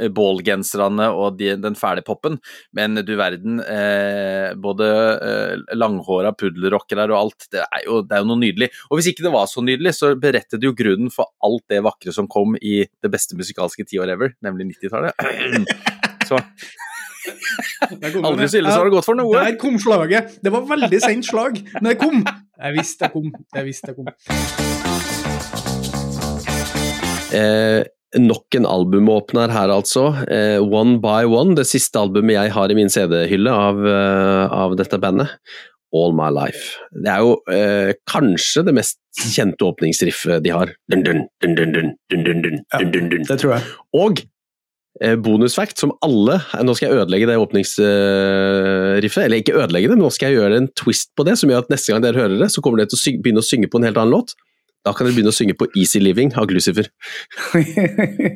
eh, 0.00 0.10
ballgenserne 0.12 1.08
og 1.14 1.38
de, 1.40 1.52
den 1.60 1.78
fæle 1.78 2.04
poppen, 2.06 2.38
men 2.76 3.00
du 3.06 3.14
verden, 3.18 3.60
eh, 3.62 4.52
både 4.60 4.88
eh, 5.16 5.66
langhåra 5.76 6.34
puddelrockere 6.38 7.08
og 7.10 7.18
alt, 7.18 7.48
det 7.52 7.62
er, 7.64 7.84
jo, 7.86 8.00
det 8.06 8.16
er 8.16 8.24
jo 8.24 8.30
noe 8.32 8.42
nydelig. 8.42 8.70
Og 8.90 9.00
hvis 9.00 9.10
ikke 9.12 9.26
det 9.26 9.34
var 9.34 9.50
så 9.50 9.64
nydelig, 9.64 9.96
så 9.98 10.14
berettet 10.20 10.62
det 10.62 10.70
jo 10.70 10.76
grunnen 10.76 11.12
for 11.12 11.32
alt 11.46 11.66
det 11.72 11.82
vakre 11.86 12.14
som 12.14 12.30
kom 12.30 12.58
i 12.60 12.80
det 12.84 13.12
beste 13.12 13.38
musikalske 13.38 13.86
tiår 13.86 14.16
ever, 14.16 14.36
nemlig 14.44 14.72
90-tallet. 14.74 15.16
Så 16.26 16.40
Aldri 18.22 18.48
så 18.48 18.58
ille 18.58 18.70
så 18.70 18.80
har 18.80 18.88
det 18.88 18.94
gått 18.96 19.06
for 19.06 19.18
noe. 19.18 19.34
Der 19.38 19.58
kom 19.60 19.78
slaget. 19.82 20.38
Det 20.42 20.52
var 20.54 20.66
veldig 20.66 21.00
sent 21.02 21.30
slag, 21.30 21.62
men 21.78 21.92
det 21.92 21.98
kom. 22.02 22.22
Jeg 22.22 22.78
visste 22.78 23.06
det 23.06 23.14
kom. 23.14 23.32
Jeg 23.54 23.70
visste 23.70 23.92
det 23.92 23.98
kom. 24.00 24.85
Eh, 27.34 27.82
Nok 28.16 28.54
en 28.56 28.66
albumåpner 28.70 29.50
her, 29.52 29.68
altså. 29.68 30.08
Eh, 30.30 30.62
one 30.62 31.00
by 31.02 31.26
One, 31.28 31.56
det 31.58 31.66
siste 31.68 31.98
albumet 32.00 32.36
jeg 32.36 32.52
har 32.54 32.70
i 32.70 32.76
min 32.78 32.88
CD-hylle 32.92 33.50
av, 33.52 33.80
uh, 33.82 34.46
av, 34.54 34.76
dette 34.78 34.96
bandet. 35.02 35.34
All 35.94 36.14
My 36.16 36.30
Life. 36.32 36.78
Det 36.94 37.10
er 37.12 37.24
jo 37.24 37.34
uh, 37.50 37.90
kanskje 38.08 38.64
det 38.68 38.74
mest 38.78 38.98
kjente 39.34 39.66
åpningsriffet 39.66 40.40
de 40.44 40.54
har. 40.54 40.72
Det 43.28 43.38
tror 43.42 43.56
jeg. 43.56 43.68
Og 43.96 44.22
eh, 45.02 45.16
bonusfact 45.20 45.80
som 45.80 45.94
alle 46.04 46.38
Nå 46.64 46.74
skal 46.76 46.90
jeg 46.90 47.02
ødelegge 47.02 47.28
det 47.30 47.38
åpningsriffet. 47.42 49.22
Eller 49.24 49.42
ikke 49.42 49.56
ødelegge 49.56 49.90
det, 49.90 49.96
men 49.96 50.04
nå 50.06 50.12
skal 50.14 50.30
jeg 50.30 50.40
gjøre 50.40 50.62
en 50.62 50.72
twist 50.78 51.12
på 51.16 51.26
det, 51.28 51.36
som 51.40 51.52
gjør 51.52 51.64
at 51.66 51.72
neste 51.72 51.92
gang 51.92 52.04
dere 52.04 52.22
hører 52.22 52.38
det, 52.44 52.52
så 52.54 52.64
kommer 52.64 52.80
dere 52.82 52.92
til 52.92 53.00
å 53.00 53.22
begynne 53.24 53.44
å 53.44 53.50
synge 53.50 53.72
på 53.72 53.80
en 53.80 53.88
helt 53.88 54.00
annen 54.00 54.16
låt. 54.18 54.36
Da 54.86 54.94
kan 54.94 55.08
dere 55.08 55.16
begynne 55.16 55.32
å 55.34 55.34
synge 55.34 55.56
på 55.58 55.66
Easy 55.74 55.98
Living 56.02 56.30
av 56.38 56.46
Glucifer. 56.50 56.86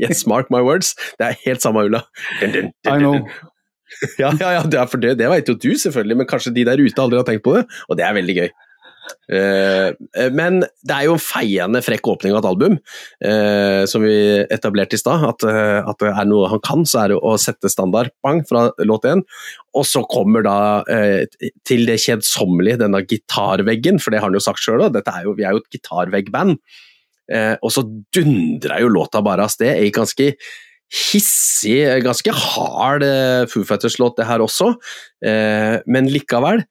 Yes, 0.02 0.25
mark 0.26 0.50
my 0.50 0.62
words. 0.66 0.97
Det 1.21 1.28
er 1.28 1.38
helt 1.45 1.62
samme 1.62 1.87
ulla. 1.87 2.02
I 2.42 2.99
know. 2.99 3.21
Ja, 4.21 4.30
ja, 4.38 4.50
ja, 4.54 4.62
det, 4.71 4.83
for 4.90 5.02
det, 5.02 5.16
det 5.19 5.28
vet 5.30 5.49
jo 5.50 5.57
du 5.59 5.71
selvfølgelig, 5.78 6.21
men 6.21 6.28
kanskje 6.30 6.52
de 6.54 6.66
der 6.66 6.83
ute 6.83 7.02
aldri 7.02 7.19
har 7.19 7.26
tenkt 7.26 7.42
på 7.47 7.57
det, 7.57 7.64
og 7.90 7.99
det 7.99 8.04
er 8.07 8.14
veldig 8.14 8.37
gøy. 8.37 8.50
Eh, 9.30 9.90
eh, 9.90 10.30
men 10.34 10.60
det 10.86 10.94
er 10.94 11.06
jo 11.06 11.16
en 11.16 11.22
feiende 11.22 11.82
frekk 11.84 12.08
åpning 12.12 12.34
av 12.34 12.40
et 12.40 12.48
album, 12.50 12.76
eh, 13.24 13.82
som 13.90 14.04
vi 14.04 14.14
etablerte 14.52 14.98
i 14.98 15.00
stad. 15.00 15.24
At, 15.28 15.44
det 16.00 16.10
er 16.10 16.28
noe 16.28 16.50
han 16.52 16.62
kan, 16.64 16.86
så 16.88 17.04
er 17.04 17.12
det 17.12 17.20
å 17.20 17.34
sette 17.40 17.70
standard 17.72 18.12
bang, 18.24 18.42
fra 18.48 18.68
låt 18.86 19.08
én. 19.08 19.24
Og 19.76 19.86
så 19.86 20.02
kommer 20.10 20.44
da 20.46 20.56
til 21.68 21.84
det 21.86 22.00
kjedsommelige 22.02 22.80
denne 22.82 23.02
gitarveggen, 23.06 24.00
for 24.02 24.12
det 24.12 24.22
har 24.22 24.30
han 24.30 24.38
jo 24.38 24.42
sagt 24.42 24.62
sjøl, 24.64 24.82
vi 24.90 25.44
er 25.44 25.54
jo 25.54 25.60
et 25.62 25.76
gitarveggband. 25.76 26.58
Og 27.62 27.70
så 27.70 27.84
dundrer 28.16 28.82
jo 28.82 28.90
låta 28.90 29.22
bare 29.22 29.46
av 29.46 29.52
sted 29.52 29.78
i 29.78 29.92
ganske 29.94 30.32
hissig, 30.90 31.78
ganske 32.02 32.34
hard 32.34 33.04
Foo 33.52 33.62
Fighters-låt 33.68 34.18
det 34.18 34.26
her 34.26 34.42
også, 34.42 34.72
men 35.22 36.10
likevel 36.10 36.64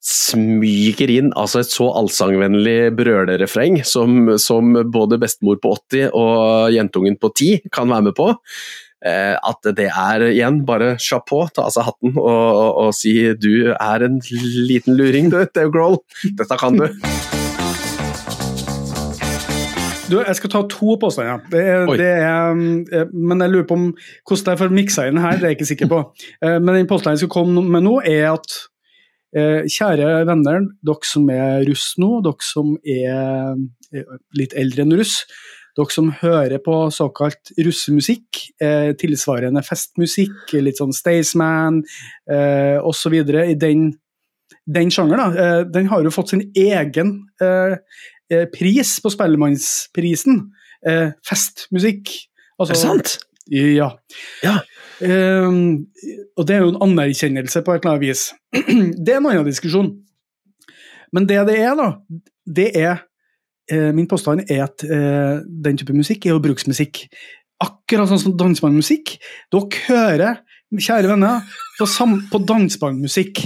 smyger 0.00 1.10
inn 1.12 1.32
altså 1.36 1.60
et 1.60 1.72
så 1.72 1.90
allsangvennlig 2.00 2.92
brølerefreng 2.96 3.82
som, 3.84 4.32
som 4.40 4.72
både 4.92 5.18
bestemor 5.20 5.60
på 5.60 5.74
80 5.92 6.14
og 6.16 6.72
jentungen 6.72 7.18
på 7.20 7.32
10 7.34 7.66
kan 7.74 7.92
være 7.92 8.08
med 8.08 8.16
på. 8.16 8.30
Eh, 9.00 9.32
at 9.36 9.68
det 9.76 9.88
er 9.88 10.26
igjen 10.28 10.62
bare 10.68 10.94
chapeau, 11.00 11.46
ta 11.52 11.66
av 11.68 11.72
seg 11.72 11.86
hatten 11.88 12.16
og, 12.20 12.24
og, 12.28 12.80
og 12.86 12.96
si 12.96 13.14
du 13.40 13.72
er 13.72 14.04
en 14.04 14.18
liten 14.28 14.96
luring, 14.96 15.30
du, 15.32 15.38
Dave 15.54 15.72
Grohl. 15.72 16.00
Dette 16.36 16.60
kan 16.60 16.80
du. 16.80 16.88
Du, 20.10 20.16
jeg 20.18 20.36
skal 20.40 20.50
ta 20.50 20.64
to 20.66 20.96
påstander. 20.98 21.44
Det 21.52 21.60
er, 21.62 21.86
det 22.00 22.10
er, 22.10 22.60
eh, 22.98 23.12
men 23.14 23.44
jeg 23.44 23.52
lurer 23.52 23.68
på 23.68 23.76
om 23.78 23.86
hvordan 24.26 24.52
jeg 24.56 24.60
får 24.64 24.74
miksa 24.74 25.06
inn 25.06 25.20
her, 25.22 25.38
det 25.38 25.46
er 25.46 25.52
jeg 25.54 25.60
ikke 25.60 25.70
sikker 25.70 25.90
på. 25.92 26.00
Eh, 26.42 26.58
Men 26.58 26.80
den 26.80 26.90
påstanden 26.90 27.20
jeg 27.20 27.24
skal 27.24 27.36
komme 27.36 27.62
med 27.62 27.86
nå, 27.86 28.00
er 28.02 28.32
at 28.32 28.56
kjære 29.30 30.26
venner, 30.26 30.66
dere 30.82 31.06
som 31.06 31.28
er 31.30 31.62
russ 31.68 31.94
nå, 32.02 32.18
dere 32.26 32.44
som 32.44 32.74
er 32.82 33.54
eh, 33.94 34.14
litt 34.38 34.56
eldre 34.58 34.86
enn 34.86 34.96
russ, 34.98 35.20
dere 35.78 35.94
som 35.94 36.10
hører 36.20 36.58
på 36.64 36.76
såkalt 36.94 37.52
russemusikk, 37.60 38.42
eh, 38.62 38.90
tilsvarende 38.98 39.62
festmusikk, 39.66 40.54
litt 40.58 40.80
sånn 40.82 40.94
Staysman 40.96 41.82
eh, 42.30 42.78
osv. 42.82 43.14
i 43.14 43.54
den, 43.58 43.90
den 44.66 44.90
sjangeren, 44.90 45.38
eh, 45.38 45.60
den 45.70 45.90
har 45.92 46.02
jo 46.04 46.14
fått 46.14 46.34
sin 46.34 46.48
egen 46.58 47.20
eh, 47.42 47.78
eh, 48.32 48.46
pris 48.50 48.98
på 49.02 49.14
Spellemannsprisen. 49.14 50.42
Eh, 50.86 51.10
festmusikk. 51.28 52.08
Altså, 52.58 52.72
Er 52.72 52.76
det 52.76 52.82
sant? 52.82 53.18
Ja. 53.50 53.90
Ja. 54.44 54.60
Ehm, 55.00 55.86
og 56.36 56.46
det 56.46 56.56
er 56.56 56.64
jo 56.64 56.72
en 56.74 56.82
anerkjennelse 56.88 57.62
på 57.64 57.74
et 57.74 57.84
eller 57.84 57.96
annet 57.96 58.06
vis. 58.06 58.26
det 59.04 59.14
er 59.14 59.20
en 59.20 59.30
annen 59.30 59.48
diskusjon. 59.48 59.92
Men 61.14 61.26
det 61.26 61.40
det 61.48 61.58
er, 61.58 61.74
da, 61.78 61.88
det 62.46 62.68
er 62.78 62.94
eh, 63.70 63.90
Min 63.96 64.08
påstand 64.10 64.44
er 64.46 64.66
at 64.68 64.84
eh, 64.86 65.40
den 65.42 65.80
type 65.80 65.96
musikk 65.96 66.26
er 66.26 66.36
jo 66.36 66.44
bruksmusikk. 66.44 67.04
Akkurat 67.60 68.08
sånn 68.10 68.22
som 68.22 68.36
dansebandmusikk. 68.38 69.16
Dere 69.52 69.84
hører, 69.88 70.40
kjære 70.70 71.10
venner, 71.10 71.44
på, 71.78 71.88
på 72.30 72.42
dansebandmusikk. 72.48 73.42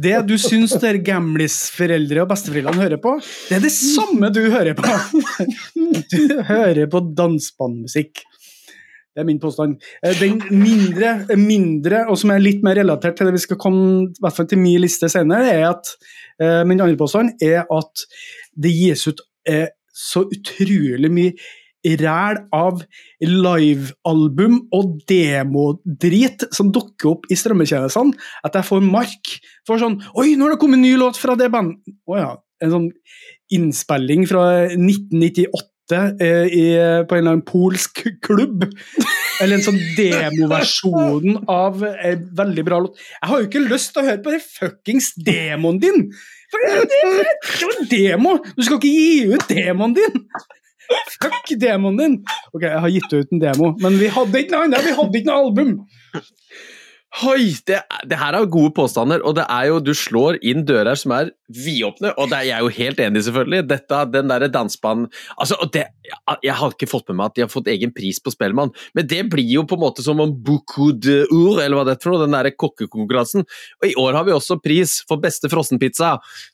Det 0.00 0.16
du 0.28 0.34
syns 0.40 0.74
gamlisforeldre 1.04 2.24
og 2.24 2.32
besteforeldrene 2.32 2.82
hører 2.82 3.00
på, 3.00 3.14
det 3.48 3.58
er 3.58 3.62
det 3.64 3.72
samme 3.74 4.28
du 4.34 4.42
hører 4.52 4.76
på. 4.78 4.86
Du 6.10 6.42
hører 6.46 6.86
på 6.90 7.00
dansebandmusikk. 7.16 8.24
Det 9.10 9.22
er 9.22 9.26
min 9.26 9.40
påstand. 9.42 9.76
Eh, 10.04 10.14
Den 10.20 10.38
mindre, 10.54 11.36
mindre, 11.36 12.04
og 12.08 12.18
som 12.18 12.30
er 12.30 12.42
litt 12.42 12.62
mer 12.62 12.78
relatert 12.78 13.18
til 13.18 13.26
det 13.26 13.34
vi 13.34 13.42
skal 13.46 13.58
komme 13.60 14.06
i 14.06 14.22
hvert 14.22 14.36
fall 14.36 14.46
til 14.50 14.60
min 14.62 14.80
liste 14.82 15.10
senere, 15.10 15.50
er 15.50 15.66
at 15.72 15.94
eh, 16.40 16.62
min 16.68 16.80
andre 16.80 16.98
påstand 17.00 17.34
er 17.42 17.64
at 17.66 18.04
det 18.54 18.74
gis 18.74 19.08
ut 19.10 19.22
eh, 19.48 19.66
så 19.90 20.22
utrolig 20.30 21.10
mye 21.12 21.96
ræl 22.00 22.42
av 22.52 22.82
livealbum 23.24 24.58
og 24.76 24.98
demodrit 25.08 26.44
som 26.52 26.68
dukker 26.74 27.14
opp 27.14 27.26
i 27.32 27.38
strømmetjenestene, 27.38 28.12
at 28.44 28.58
jeg 28.58 28.68
får 28.68 28.84
mark 28.84 29.34
for 29.68 29.80
sånn 29.80 29.98
Oi, 30.20 30.34
nå 30.36 30.46
har 30.46 30.54
det 30.54 30.60
kommet 30.60 30.80
en 30.80 30.86
ny 30.86 30.94
låt 31.00 31.20
fra 31.20 31.36
det 31.40 31.50
bandet! 31.52 31.80
Å 32.06 32.20
ja. 32.20 32.30
En 32.60 32.72
sånn 32.74 32.88
innspilling 33.56 34.26
fra 34.28 34.42
1998 34.76 35.48
eh, 35.48 35.69
i, 35.96 36.64
på 37.08 37.16
en 37.16 37.22
eller 37.22 37.36
annen 37.36 37.46
polsk 37.46 38.02
klubb. 38.24 38.66
Eller 39.40 39.56
en 39.56 39.64
sånn 39.64 39.80
demoversjon 39.96 41.40
av 41.50 41.84
en 41.86 42.26
veldig 42.36 42.64
bra 42.66 42.82
låt. 42.84 43.00
Jeg 43.16 43.30
har 43.30 43.42
jo 43.42 43.48
ikke 43.48 43.64
lyst 43.66 43.94
til 43.94 44.02
å 44.02 44.08
høre 44.10 44.22
på 44.24 44.34
den 44.34 44.44
fuckings 44.44 45.12
demoen 45.16 45.80
din! 45.82 46.06
For 46.50 46.66
det, 46.66 46.86
det, 46.90 47.02
det, 47.22 47.68
er 47.68 47.84
demo! 47.92 48.34
Du 48.56 48.64
skal 48.66 48.80
ikke 48.80 48.90
gi 48.90 49.30
ut 49.30 49.46
demoen 49.52 49.94
din! 49.96 50.24
Fuck 51.20 51.52
demoen 51.60 51.98
din! 52.00 52.18
Ok, 52.52 52.64
jeg 52.66 52.82
har 52.84 52.92
gitt 52.96 53.14
ut 53.14 53.32
en 53.34 53.42
demo, 53.42 53.72
men 53.82 53.98
vi 54.00 54.10
hadde 54.10 54.42
ikke 54.42 54.56
noe 54.56 54.66
annet, 54.66 54.86
vi 54.86 54.94
hadde 54.98 55.20
ikke 55.20 55.30
noe 55.30 55.42
album! 55.46 55.74
Hoi! 57.18 57.56
Det, 57.66 57.80
det 58.06 58.16
her 58.20 58.36
er 58.38 58.44
gode 58.46 58.70
påstander, 58.76 59.18
og 59.26 59.34
det 59.34 59.42
er 59.50 59.64
jo, 59.66 59.80
du 59.82 59.90
slår 59.98 60.36
inn 60.46 60.62
dører 60.66 60.94
som 60.94 61.10
er 61.16 61.32
vidåpne, 61.50 62.12
og 62.14 62.28
det 62.30 62.36
er 62.38 62.44
jeg 62.46 62.62
jo 62.62 62.68
helt 62.76 63.00
enig 63.02 63.22
selvfølgelig. 63.26 63.64
Dette, 63.66 64.02
den 64.12 64.28
derre 64.30 64.46
dansbanen 64.52 65.08
altså, 65.34 65.56
det, 65.74 65.88
Jeg 66.46 66.54
har 66.60 66.76
ikke 66.76 66.86
fått 66.90 67.10
med 67.10 67.18
meg 67.18 67.32
at 67.32 67.34
de 67.34 67.42
har 67.42 67.50
fått 67.50 67.70
egen 67.72 67.90
pris 67.96 68.20
på 68.22 68.30
Spellemann, 68.30 68.70
men 68.94 69.08
det 69.10 69.24
blir 69.32 69.50
jo 69.56 69.64
på 69.66 69.74
en 69.74 69.82
måte 69.82 70.04
som 70.06 70.22
om 70.22 70.36
beaucoup 70.46 71.00
de 71.02 71.24
ur, 71.26 71.58
eller 71.58 71.74
hva 71.80 71.88
det 71.88 71.96
er 71.96 72.04
for 72.04 72.14
noe, 72.14 72.22
den 72.22 72.36
derre 72.36 72.54
kokkekonkurransen. 72.54 73.42
Og 73.82 73.88
i 73.90 73.96
år 73.98 74.20
har 74.20 74.28
vi 74.28 74.36
også 74.36 74.60
pris 74.62 75.00
for 75.10 75.18
beste 75.22 75.50
frossenpizza. 75.50 76.12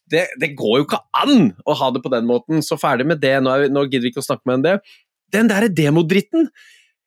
Det, 0.08 0.24
det 0.40 0.54
går 0.56 0.78
jo 0.80 0.86
ikke 0.88 1.02
an 1.20 1.50
å 1.68 1.76
ha 1.82 1.90
det 1.92 2.00
på 2.06 2.14
den 2.16 2.24
måten, 2.30 2.64
så 2.64 2.80
ferdig 2.80 3.04
med 3.12 3.20
det, 3.20 3.36
nå, 3.44 3.58
vi, 3.60 3.68
nå 3.76 3.84
gidder 3.90 4.08
vi 4.08 4.14
ikke 4.14 4.24
å 4.24 4.30
snakke 4.30 4.48
mer 4.48 4.62
om 4.62 4.64
det. 4.64 4.78
Den 5.36 5.52
derre 5.52 5.68
demodritten! 5.68 6.48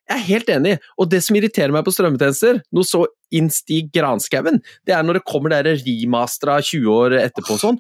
Jeg 0.10 0.18
er 0.18 0.26
helt 0.26 0.50
enig, 0.50 0.76
og 0.98 1.10
det 1.12 1.22
som 1.22 1.38
irriterer 1.38 1.74
meg 1.74 1.84
på 1.86 1.94
strømmetjenester, 1.94 2.64
noe 2.74 2.88
så 2.88 3.04
innstig 3.36 3.76
i 3.78 3.88
granskauen, 3.94 4.58
det 4.90 4.96
er 4.98 5.06
når 5.06 5.20
det 5.20 5.28
kommer 5.30 5.54
der 5.54 5.70
remastera 5.84 6.58
20 6.66 6.90
år 6.96 7.18
etterpå 7.20 7.60
og 7.60 7.62
sånn, 7.62 7.78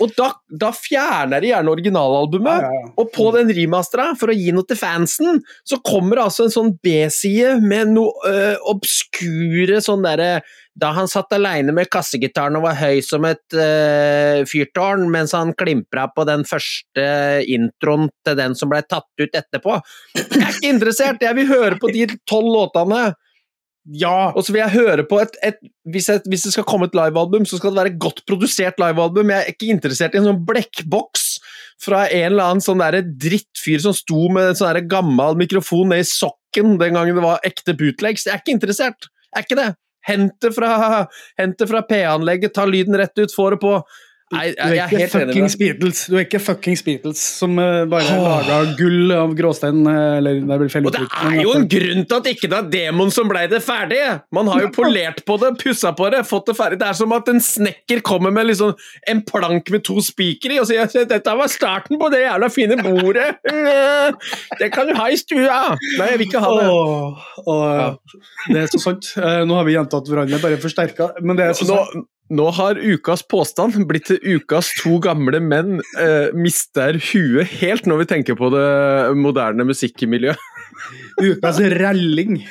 og 0.00 0.14
da, 0.16 0.30
da 0.48 0.70
fjerner 0.74 1.42
de 1.42 1.50
gjerne 1.52 1.74
originalalbumet, 1.74 2.64
Ja, 2.64 2.70
ja, 2.72 2.88
og 3.00 3.10
på 3.14 3.28
den 3.36 3.52
remastera, 3.56 4.10
for 4.18 4.32
å 4.32 4.36
gi 4.36 4.54
noe 4.56 4.66
til 4.68 4.78
fansen, 4.80 5.42
så 5.66 5.80
kommer 5.84 6.16
det 6.16 6.24
altså 6.24 6.46
en 6.46 6.54
sånn 6.54 6.72
B-side 6.82 7.58
med 7.60 7.92
noe 7.94 8.30
øh, 8.30 8.56
obskure 8.72 9.80
sånn 9.84 10.04
derre 10.06 10.40
Da 10.80 10.92
han 10.96 11.10
satt 11.10 11.34
aleine 11.36 11.74
med 11.76 11.90
kassegitaren 11.92 12.56
og 12.56 12.64
var 12.64 12.78
høy 12.78 13.02
som 13.04 13.26
et 13.28 13.56
øh, 13.58 14.46
fyrtårn, 14.48 15.08
mens 15.12 15.34
han 15.36 15.52
klimpra 15.58 16.06
på 16.14 16.24
den 16.28 16.46
første 16.48 17.06
introen 17.50 18.08
til 18.24 18.38
den 18.38 18.54
som 18.56 18.70
ble 18.72 18.80
tatt 18.88 19.10
ut 19.20 19.34
etterpå. 19.34 19.80
Jeg 20.16 20.40
er 20.40 20.54
ikke 20.54 20.72
interessert, 20.72 21.26
jeg 21.26 21.36
vil 21.36 21.50
høre 21.50 21.80
på 21.82 21.92
de 21.92 22.06
tolv 22.30 22.54
låtene. 22.54 23.10
Ja! 23.88 24.30
Og 24.36 24.44
så 24.44 24.52
vil 24.52 24.60
jeg 24.60 24.76
høre 24.76 25.04
på 25.08 25.20
et, 25.22 25.36
et 25.46 25.60
hvis, 25.88 26.10
jeg, 26.10 26.22
hvis 26.28 26.44
det 26.46 26.52
skal 26.54 26.66
komme 26.68 26.90
et 26.90 26.96
livealbum, 26.96 27.46
så 27.48 27.58
skal 27.58 27.72
det 27.72 27.80
være 27.80 27.92
et 27.94 28.02
godt 28.02 28.22
produsert 28.28 28.80
livealbum. 28.82 29.32
Jeg 29.32 29.40
er 29.40 29.54
ikke 29.54 29.70
interessert 29.72 30.14
i 30.14 30.20
en 30.20 30.28
sånn 30.28 30.42
blekkboks 30.48 31.26
fra 31.80 32.04
en 32.12 32.26
eller 32.34 32.50
annen 32.50 32.64
sånn 32.64 32.82
der 32.82 33.00
drittfyr 33.00 33.80
som 33.86 33.96
sto 33.96 34.28
med 34.32 34.50
en 34.50 34.58
sånn 34.58 34.82
gammel 34.90 35.38
mikrofon 35.40 35.94
ned 35.94 36.04
i 36.04 36.08
sokken 36.08 36.76
den 36.80 36.98
gangen 36.98 37.16
det 37.16 37.24
var 37.24 37.46
ekte 37.46 37.76
bootlegs. 37.78 38.26
Jeg 38.28 38.36
er 38.36 38.44
ikke 38.44 38.58
interessert. 38.58 39.08
Jeg 39.30 39.38
er 39.38 39.48
ikke 39.48 39.60
det. 39.62 39.70
Hent 40.08 40.36
det 40.44 40.52
fra, 40.56 40.70
fra 41.68 41.82
P-anlegget, 41.88 42.54
ta 42.56 42.64
lyden 42.68 42.96
rett 42.96 43.16
ut, 43.20 43.34
få 43.34 43.50
det 43.54 43.60
på. 43.62 43.74
Nei, 44.30 44.44
er 44.54 44.74
jeg 44.76 44.82
er 44.84 44.90
helt 44.92 45.14
enig 45.18 45.40
med 45.42 45.48
deg. 45.50 45.54
Beatles, 45.58 46.00
Du 46.06 46.14
er 46.14 46.22
ikke 46.22 46.38
fuckings 46.38 46.84
Beatles 46.86 47.22
som 47.40 47.56
uh, 47.58 47.82
bare 47.90 48.12
oh. 48.14 48.26
laga 48.46 48.76
gull 48.78 49.10
av 49.14 49.32
gråstein, 49.34 49.80
eh, 49.90 50.18
eller 50.20 50.38
det 50.46 50.82
Og 50.84 50.92
det 50.94 51.02
er 51.02 51.40
jo 51.40 51.54
en 51.56 51.66
grunn 51.72 52.04
til 52.06 52.20
at 52.20 52.28
ikke 52.30 52.50
det 52.52 52.60
er 52.60 52.68
demon 52.76 53.10
som 53.14 53.26
blei 53.30 53.42
det 53.50 53.58
ferdige! 53.64 54.20
Man 54.34 54.46
har 54.52 54.62
jo 54.62 54.70
polert 54.76 55.24
på 55.26 55.34
det, 55.42 55.50
pussa 55.58 55.90
på 55.98 56.12
det, 56.14 56.22
fått 56.28 56.46
det 56.52 56.54
ferdig. 56.60 56.78
Det 56.78 56.86
er 56.92 56.98
som 57.00 57.16
at 57.16 57.30
en 57.32 57.42
snekker 57.42 58.04
kommer 58.06 58.34
med 58.34 58.52
liksom 58.52 58.76
en 59.10 59.24
plank 59.26 59.72
med 59.74 59.84
to 59.88 59.98
spikere 60.04 60.60
i 60.60 60.62
og 60.62 60.70
sier 60.70 60.86
at 60.86 60.94
dette 61.10 61.36
var 61.42 61.50
starten 61.50 61.98
på 61.98 62.12
det 62.14 62.22
jævla 62.22 62.52
fine 62.54 62.78
bordet. 62.84 63.32
Det 64.60 64.68
kan 64.74 64.86
du 64.86 64.94
ha 64.98 65.08
i 65.10 65.18
stua! 65.18 65.74
Nei, 65.98 66.06
jeg 66.12 66.20
vil 66.20 66.28
ikke 66.28 66.42
ha 66.42 66.54
det. 66.58 66.70
Oh, 66.70 67.28
oh, 67.48 67.66
ja. 67.74 67.90
Det 68.46 68.62
er 68.62 68.70
så 68.70 68.80
sant. 68.82 69.12
Eh, 69.18 69.42
Nå 69.48 69.56
har 69.58 69.66
vi 69.66 69.74
gjentatt 69.74 70.08
hverandre, 70.10 70.40
bare 70.42 70.58
forsterka. 70.60 71.12
Men 71.24 71.38
det 71.38 71.46
er 71.48 71.56
så 71.56 71.66
sant. 71.68 71.94
Nå, 71.96 72.06
nå 72.30 72.46
har 72.54 72.78
ukas 72.78 73.24
påstand 73.26 73.74
blitt 73.90 74.06
til 74.10 74.20
ukas 74.36 74.70
to 74.78 74.98
gamle 75.02 75.40
menn 75.42 75.80
eh, 75.98 76.30
mister 76.36 76.98
huet 77.10 77.50
helt 77.58 77.88
når 77.90 78.04
vi 78.04 78.08
tenker 78.14 78.38
på 78.38 78.52
det 78.54 78.66
moderne 79.18 79.66
musikkmiljøet. 79.66 80.38
Ukas 81.30 81.60
ralling. 81.80 82.42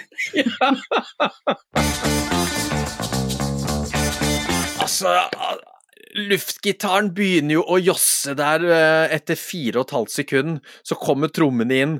Altså, 4.79 5.11
luftgitaren 6.17 7.11
begynner 7.13 7.59
jo 7.59 7.63
å 7.69 7.77
josse 7.77 8.33
der 8.37 8.63
eh, 8.65 9.11
etter 9.13 9.37
fire 9.37 9.77
og 9.77 9.85
et 9.85 9.93
halvt 9.93 10.13
sekund. 10.15 10.55
Så 10.81 10.97
kommer 10.97 11.29
trommene 11.29 11.77
inn, 11.77 11.93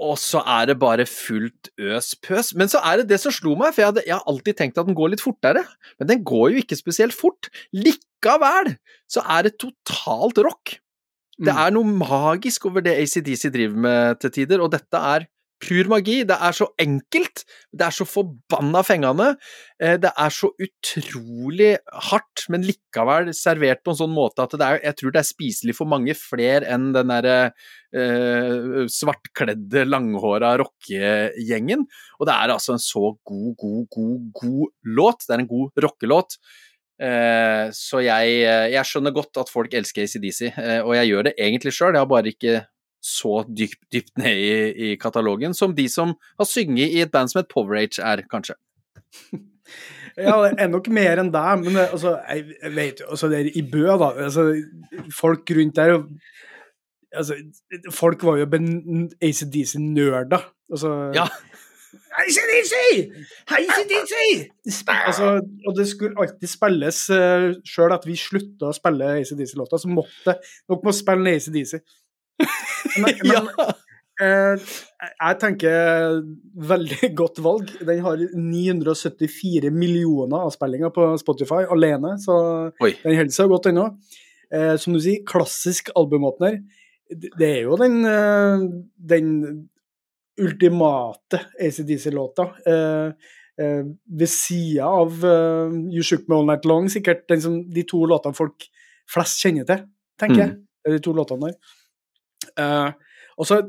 og 0.00 0.16
så 0.20 0.40
er 0.48 0.70
det 0.70 0.78
bare 0.80 1.04
fullt 1.08 1.68
øs 1.78 2.14
pøs. 2.24 2.54
Men 2.56 2.70
så 2.72 2.80
er 2.82 3.00
det 3.02 3.08
det 3.12 3.18
som 3.22 3.32
slo 3.36 3.52
meg, 3.60 3.74
for 3.74 3.82
jeg, 3.84 3.90
hadde, 3.92 4.04
jeg 4.08 4.16
har 4.16 4.28
alltid 4.32 4.56
tenkt 4.58 4.78
at 4.80 4.88
den 4.88 4.96
går 4.98 5.12
litt 5.12 5.22
fortere. 5.24 5.62
Men 6.00 6.08
den 6.08 6.22
går 6.24 6.54
jo 6.54 6.62
ikke 6.64 6.78
spesielt 6.78 7.16
fort. 7.16 7.50
Likevel 7.76 8.74
så 9.10 9.24
er 9.28 9.48
det 9.48 9.58
totalt 9.60 10.40
rock. 10.46 10.78
Det 11.40 11.52
Mm. 11.54 11.60
er 11.66 11.70
noe 11.72 11.84
magisk 11.84 12.66
over 12.68 12.82
det 12.84 12.96
ACDC 13.00 13.48
driver 13.52 13.76
med 13.76 14.18
til 14.20 14.30
tider, 14.30 14.60
og 14.60 14.70
dette 14.74 14.96
er 14.96 15.26
pur 15.60 15.88
magi. 15.92 16.20
Det 16.28 16.36
er 16.36 16.54
så 16.56 16.66
enkelt, 16.80 17.44
det 17.76 17.86
er 17.86 17.94
så 17.94 18.06
forbanna 18.08 18.82
fengende. 18.86 19.34
eh, 19.80 19.96
Det 20.00 20.12
er 20.16 20.30
så 20.34 20.50
utrolig 20.60 21.76
hardt, 22.10 22.46
men 22.48 22.64
likevel 22.66 23.32
servert 23.36 23.82
på 23.84 23.92
en 23.92 24.00
sånn 24.00 24.14
måte 24.14 24.42
at 24.44 24.54
er, 24.60 24.80
jeg 24.84 24.96
tror 25.00 25.12
det 25.14 25.20
er 25.22 25.28
spiselig 25.30 25.76
for 25.76 25.86
mange 25.86 26.14
flere 26.18 26.64
enn 26.66 26.90
den 26.96 27.12
derre 27.12 27.52
eh, 27.94 28.86
svartkledde, 28.88 29.84
langhåra 29.88 30.56
rockegjengen. 30.60 31.86
Og 32.18 32.26
det 32.28 32.34
er 32.34 32.54
altså 32.56 32.74
en 32.76 32.82
så 32.82 33.14
god, 33.24 33.54
god, 33.60 33.86
god, 33.94 34.18
god 34.40 34.66
låt. 34.96 35.26
Det 35.26 35.36
er 35.36 35.44
en 35.44 35.50
god 35.50 35.84
rockelåt. 35.86 36.36
Eh, 37.00 37.70
så 37.72 38.02
jeg, 38.04 38.34
eh, 38.44 38.66
jeg 38.74 38.84
skjønner 38.84 39.14
godt 39.16 39.40
at 39.40 39.48
folk 39.52 39.72
elsker 39.74 40.04
ACDC, 40.04 40.50
og 40.84 40.92
jeg 40.98 41.08
gjør 41.12 41.30
det 41.30 41.38
egentlig 41.38 41.72
sjøl. 41.72 41.94
Jeg 41.96 42.02
har 42.04 42.10
bare 42.10 42.32
ikke 42.34 42.60
så 43.04 43.44
dypt, 43.48 43.80
dypt 43.92 44.18
ned 44.20 44.36
i, 44.36 44.90
i 44.90 44.96
katalogen 45.00 45.54
som 45.56 45.74
de 45.76 45.86
som 45.88 46.14
har 46.38 46.48
synget 46.48 46.92
i 46.92 47.00
et 47.04 47.12
band 47.12 47.32
som 47.32 47.40
et 47.40 47.48
Powerage 47.50 48.02
er, 48.02 48.24
kanskje. 48.30 48.58
Ja, 50.18 50.34
det 50.42 50.56
er 50.58 50.68
nok 50.68 50.88
mer 50.92 51.20
enn 51.22 51.30
deg, 51.32 51.60
men 51.62 51.76
altså, 51.80 52.16
jeg, 52.26 52.74
vet 52.74 53.00
jo 53.00 53.12
altså, 53.14 53.30
I 53.30 53.62
Bø, 53.62 53.84
da 54.00 54.10
altså, 54.26 54.48
Folk 55.14 55.52
rundt 55.56 55.78
der 55.78 55.94
altså, 57.14 57.36
Folk 57.94 58.24
var 58.26 58.40
jo 58.40 58.48
ACDC-nerder. 59.22 60.50
Altså, 60.70 61.12
Ja. 61.14 61.28
ACDC! 62.20 62.74
ACDC! 63.46 64.14
Altså, 64.88 65.40
og 65.66 65.76
det 65.78 65.86
skulle 65.88 66.18
alltid 66.18 66.48
spilles 66.48 66.98
uh, 67.14 67.46
Sjøl 67.66 67.94
at 67.94 68.06
vi 68.06 68.18
slutta 68.18 68.70
å 68.70 68.76
spille 68.76 69.14
ACDC-låter, 69.20 69.80
så 69.80 69.90
måtte 69.90 70.36
nok 70.70 70.84
må 70.86 70.94
spille 70.94 71.36
ACDC. 71.38 71.80
Men, 73.00 73.20
men 73.30 73.48
eh, 74.20 74.70
jeg 75.08 75.38
tenker 75.42 76.20
veldig 76.72 77.10
godt 77.20 77.40
valg. 77.44 77.72
Den 77.86 78.02
har 78.04 78.24
974 78.34 79.72
millioner 79.74 80.46
avspillinger 80.48 80.92
på 80.94 81.08
Spotify 81.22 81.64
alene, 81.70 82.16
så 82.22 82.36
Oi. 82.82 82.94
den 83.04 83.18
holder 83.20 83.36
seg 83.36 83.52
godt 83.52 83.70
ennå. 83.72 83.88
Eh, 84.50 84.74
som 84.82 84.94
du 84.96 85.02
sier, 85.02 85.24
klassisk 85.28 85.92
albumåpner. 85.98 86.60
Det 87.10 87.46
er 87.46 87.64
jo 87.66 87.76
den, 87.78 88.00
eh, 88.06 88.64
den 89.14 89.28
ultimate 90.40 91.40
ACDC-låta. 91.60 92.48
Eh, 92.66 93.12
eh, 93.64 93.84
ved 94.18 94.30
sida 94.30 94.88
av 94.88 95.24
eh, 95.24 95.74
You 95.94 96.02
Shook 96.06 96.28
Me 96.28 96.38
All 96.38 96.48
Night 96.48 96.64
Long, 96.68 96.88
sikkert 96.90 97.26
den 97.28 97.42
som, 97.42 97.60
de 97.70 97.84
to 97.88 98.02
låtene 98.08 98.36
folk 98.36 98.66
flest 99.10 99.42
kjenner 99.42 99.66
til, 99.68 99.84
tenker 100.20 100.42
jeg. 100.44 100.56
Er 100.86 100.96
De 100.96 101.02
to 101.04 101.12
låtene 101.16 101.50
der. 101.50 101.76
Eh, 102.56 102.90
og 103.40 103.48
så 103.48 103.60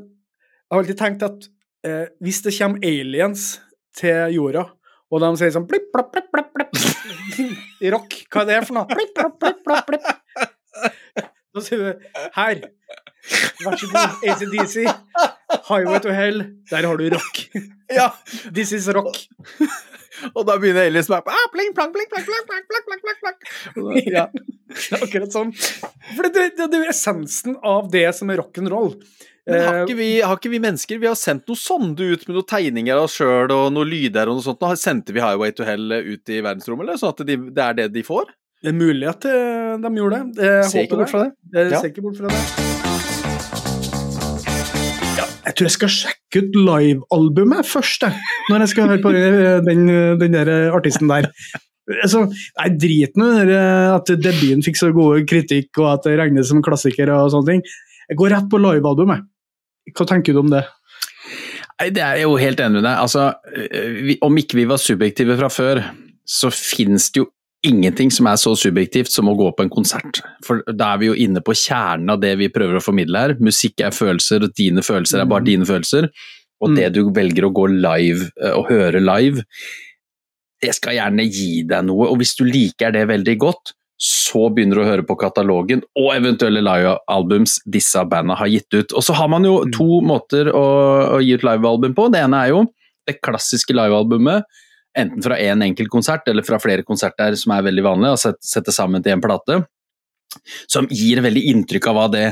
jeg 0.72 0.76
har 0.76 0.80
alltid 0.86 0.96
tenkt 0.96 1.24
at 1.26 1.48
uh, 1.84 2.04
hvis 2.24 2.38
det 2.46 2.54
kommer 2.56 2.80
aliens 2.88 3.42
til 3.92 4.32
jorda, 4.32 4.62
og 5.12 5.20
de 5.20 5.28
sier 5.36 5.50
sånn 5.52 5.66
blipp, 5.68 5.90
blapp, 5.92 6.08
blipp, 6.14 6.30
blapp, 6.32 6.48
blipp. 6.56 6.78
I 7.84 7.90
rock, 7.92 8.16
hva 8.32 8.46
er 8.46 8.48
det 8.48 8.60
for 8.70 8.78
noe? 8.78 8.88
Blipp, 8.88 9.12
blapp, 9.18 9.34
blipp, 9.42 9.60
blapp, 9.66 9.90
blipp. 9.90 10.06
Da 11.52 11.64
sier 11.66 11.82
du 11.82 12.06
her, 12.38 12.62
vær 13.60 13.76
så 13.76 13.90
god, 13.92 14.24
ACDC, 14.32 14.86
Highway 15.68 16.00
to 16.06 16.16
Hell, 16.16 16.40
der 16.72 16.88
har 16.88 17.00
du 17.02 17.08
rock. 17.18 17.44
Ja. 17.92 18.06
This 18.56 18.70
is 18.72 18.86
rock. 18.88 19.18
Og 20.36 20.46
da 20.48 20.54
begynner 20.56 20.86
Ellis 20.88 21.10
med 21.12 21.28
ah, 21.28 21.42
pling, 21.52 21.74
plang, 21.76 21.90
pling, 21.92 22.08
plang, 22.08 22.24
plang, 22.24 22.46
plang, 22.48 22.84
plang, 22.88 23.00
plang, 23.02 23.18
plang. 23.20 23.98
Ja, 24.08 24.24
akkurat 24.96 25.34
sånn. 25.34 25.52
For 26.16 26.28
det, 26.28 26.46
det, 26.58 26.66
det 26.72 26.78
er 26.82 26.90
essensen 26.92 27.56
av 27.62 27.90
det 27.92 28.06
som 28.16 28.30
er 28.32 28.40
rock'n'roll. 28.42 28.94
Men 29.48 29.58
har 29.66 29.74
Eh, 29.74 29.80
ikke, 29.82 29.96
vi, 29.98 30.08
har 30.22 30.36
ikke 30.38 30.50
vi 30.52 30.58
mennesker 30.62 31.00
Vi 31.02 31.08
har 31.10 31.16
sendt 31.18 31.48
noe 31.50 31.58
sonde 31.58 31.98
ut 32.12 32.28
med 32.28 32.36
noen 32.36 32.46
tegninger 32.46 32.94
av 32.94 33.08
oss 33.08 33.16
sjøl 33.18 33.50
og 33.50 33.72
noen 33.74 33.88
lyder 33.90 34.30
og 34.30 34.36
noe 34.38 34.44
sånt. 34.44 34.60
Nå 34.62 34.70
sendte 34.78 35.10
vi 35.16 35.18
Highway 35.24 35.50
to 35.58 35.66
Hell 35.66 35.90
ut 35.98 36.30
i 36.30 36.38
verdensrommet, 36.46 36.86
eller? 36.86 37.00
Sånn 37.00 37.10
at 37.10 37.24
de, 37.26 37.36
det 37.50 37.64
er 37.64 37.74
det 37.80 37.88
de 37.96 38.04
får? 38.06 38.30
Det 38.62 38.70
er 38.70 38.76
mulig 38.78 39.08
at 39.10 39.26
eh, 39.26 39.72
de 39.82 39.90
gjorde 39.98 40.20
det. 40.36 40.46
Jeg 40.46 40.70
Ser 40.70 40.86
ikke 40.86 41.00
bort 41.02 41.10
fra 41.10 41.24
det. 41.24 41.32
Jeg 41.58 41.72
Ja. 41.74 41.80
ser 41.82 41.90
ikke 41.90 42.04
bort 42.06 42.20
fra 42.22 42.30
det. 42.30 43.52
Ja, 45.18 45.26
jeg 45.48 45.54
tror 45.58 45.66
jeg 45.66 45.74
skal 45.74 45.92
sjekke 45.96 46.44
ut 46.46 46.54
livealbumet 46.62 47.66
først, 47.68 48.06
jeg. 48.06 48.22
Når 48.50 48.62
jeg 48.62 48.72
skal 48.76 48.92
høre 48.92 49.02
på 49.02 49.10
eh, 49.18 49.58
den, 49.66 49.82
den 50.22 50.38
der 50.38 50.52
artisten 50.78 51.10
der. 51.10 51.26
Altså, 51.90 52.26
nei, 52.30 52.68
Drit 52.78 53.16
nå 53.18 53.28
i 53.42 53.56
at 53.90 54.12
debuten 54.22 54.62
fikk 54.62 54.78
så 54.78 54.92
god 54.94 55.24
kritikk, 55.28 55.70
og 55.82 55.88
at 55.96 56.06
det 56.06 56.18
regnes 56.20 56.48
som 56.52 56.62
klassiker 56.62 57.10
og 57.10 57.32
sånne 57.34 57.48
ting. 57.56 57.64
Jeg 58.08 58.18
går 58.20 58.30
rett 58.36 58.48
på 58.52 58.60
livealbumet. 58.62 59.24
Hva 59.96 60.06
tenker 60.06 60.36
du 60.36 60.42
om 60.44 60.50
det? 60.52 60.62
Nei, 61.80 61.90
Det 61.90 62.02
er 62.04 62.20
jeg 62.20 62.28
jo 62.28 62.36
helt 62.38 62.60
enig 62.62 62.78
med 62.78 62.86
deg. 62.86 62.96
Altså, 63.02 63.32
øh, 63.56 64.00
vi, 64.06 64.18
om 64.22 64.36
ikke 64.38 64.60
vi 64.60 64.66
var 64.70 64.78
subjektive 64.78 65.36
fra 65.40 65.48
før, 65.50 65.82
så 66.28 66.52
finnes 66.54 67.08
det 67.10 67.24
jo 67.24 67.30
ingenting 67.66 68.10
som 68.14 68.26
er 68.26 68.38
så 68.42 68.52
subjektivt 68.58 69.10
som 69.10 69.28
å 69.30 69.36
gå 69.38 69.48
på 69.54 69.62
en 69.66 69.70
konsert. 69.70 70.20
For 70.46 70.62
da 70.66 70.92
er 70.94 71.02
vi 71.02 71.10
jo 71.10 71.18
inne 71.18 71.42
på 71.42 71.54
kjernen 71.54 72.10
av 72.14 72.20
det 72.22 72.36
vi 72.40 72.50
prøver 72.50 72.78
å 72.78 72.82
formidle 72.82 73.18
her. 73.22 73.34
Musikk 73.42 73.82
er 73.86 73.94
følelser, 73.94 74.42
og 74.46 74.54
dine 74.58 74.82
følelser 74.82 75.22
er 75.22 75.30
bare 75.30 75.42
Mm. 75.42 75.50
dine 75.50 75.66
følelser. 75.66 76.08
Og 76.62 76.76
det 76.76 76.92
du 76.94 77.10
velger 77.10 77.42
å 77.46 77.52
gå 77.54 77.66
live 77.74 78.30
og 78.54 78.68
høre 78.70 79.00
live, 79.02 79.42
det 80.62 80.72
skal 80.76 80.96
gjerne 80.96 81.26
gi 81.26 81.62
deg 81.68 81.86
noe. 81.88 82.08
Og 82.10 82.20
hvis 82.20 82.36
du 82.38 82.44
liker 82.46 82.94
det 82.94 83.06
veldig 83.10 83.36
godt, 83.42 83.74
så 84.02 84.48
begynner 84.50 84.80
du 84.80 84.82
å 84.82 84.88
høre 84.88 85.04
på 85.06 85.14
katalogen 85.20 85.84
og 85.98 86.08
eventuelle 86.16 86.62
livealbums 86.64 87.60
disse 87.70 88.00
bandene 88.10 88.34
har 88.40 88.50
gitt 88.50 88.74
ut. 88.74 88.94
Og 88.98 89.04
så 89.06 89.14
har 89.14 89.28
man 89.30 89.46
jo 89.46 89.60
Mm. 89.62 89.72
to 89.76 90.00
måter 90.02 90.50
å, 90.50 90.64
å 91.18 91.20
gi 91.22 91.36
ut 91.38 91.44
livealbum 91.46 91.94
på. 91.94 92.08
Det 92.10 92.22
ene 92.24 92.40
er 92.42 92.48
jo 92.50 92.64
det 93.06 93.20
klassiske 93.22 93.74
livealbumet, 93.74 94.42
enten 94.98 95.22
fra 95.22 95.38
én 95.38 95.52
en 95.52 95.62
enkelt 95.62 95.90
konsert 95.90 96.26
eller 96.28 96.42
fra 96.42 96.58
flere 96.58 96.82
konserter 96.82 97.34
som 97.38 97.52
er 97.52 97.62
veldig 97.62 97.82
vanlig, 97.82 98.10
og 98.10 98.18
sette, 98.18 98.42
sette 98.42 98.74
sammen 98.74 99.02
til 99.02 99.12
en 99.14 99.22
plate, 99.22 99.64
som 100.70 100.86
gir 100.90 101.22
veldig 101.22 101.42
inntrykk 101.52 101.88
av 101.90 101.94
hva 101.94 102.08
det 102.12 102.26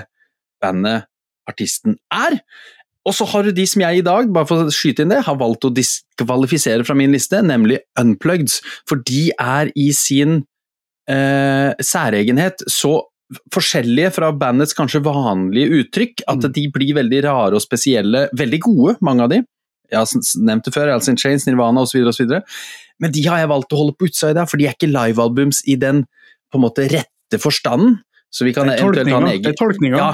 bandet, 0.62 1.06
artisten, 1.48 1.96
er. 2.12 2.38
Og 3.08 3.14
så 3.16 3.24
har 3.32 3.42
du 3.46 3.52
de 3.56 3.64
som 3.66 3.80
jeg 3.80 3.98
i 3.98 4.04
dag, 4.04 4.28
bare 4.32 4.46
for 4.46 4.66
å 4.66 4.72
skyte 4.74 5.00
inn 5.06 5.08
det, 5.14 5.22
har 5.24 5.38
valgt 5.40 5.64
å 5.64 5.70
diskvalifisere 5.72 6.84
fra 6.84 6.94
min 6.98 7.12
liste, 7.16 7.40
nemlig 7.42 7.78
Unplugged. 7.98 8.58
For 8.88 9.00
de 9.08 9.30
er 9.40 9.70
i 9.74 9.90
sin 9.96 10.42
eh, 11.08 11.72
særegenhet 11.80 12.60
så 12.70 12.98
forskjellige 13.54 14.10
fra 14.18 14.32
bandets 14.36 14.74
kanskje 14.76 15.00
vanlige 15.06 15.70
uttrykk, 15.80 16.22
at 16.28 16.44
Mm. 16.44 16.52
de 16.52 16.64
blir 16.74 16.94
veldig 16.98 17.22
rare 17.24 17.54
og 17.54 17.62
spesielle, 17.62 18.28
veldig 18.36 18.60
gode, 18.60 18.96
mange 19.00 19.22
av 19.22 19.30
de. 19.30 19.40
Jeg 19.90 19.98
har 19.98 20.06
nevnt 20.46 20.64
det 20.64 20.74
før, 20.74 20.92
Alice 20.92 21.08
in 21.10 21.16
Chains, 21.16 21.46
Nirvana 21.46 21.80
osv., 21.82 22.04
osv. 22.06 22.42
Men 23.00 23.10
de 23.12 23.22
har 23.26 23.38
jeg 23.38 23.48
valgt 23.48 23.72
å 23.72 23.76
holde 23.80 23.96
på 23.96 24.06
utsida, 24.10 24.46
for 24.48 24.56
de 24.58 24.66
er 24.66 24.74
ikke 24.76 24.90
livealbums 24.92 25.62
i 25.66 25.74
den 25.76 26.04
på 26.52 26.58
en 26.60 26.62
måte 26.66 26.86
rette 26.90 27.38
forstanden. 27.40 28.00
Så 28.30 28.44
vi 28.44 28.52
kan 28.52 28.66
Det 28.68 28.78
er 28.78 28.84
eventuelt 28.84 29.08
ha 29.10 29.16
en 29.16 29.24
tolkninga. 29.24 29.32
egen 29.32 29.42
Det 29.42 29.50
er 29.50 29.64
tolkninga. 29.64 29.96
ja, 29.96 30.12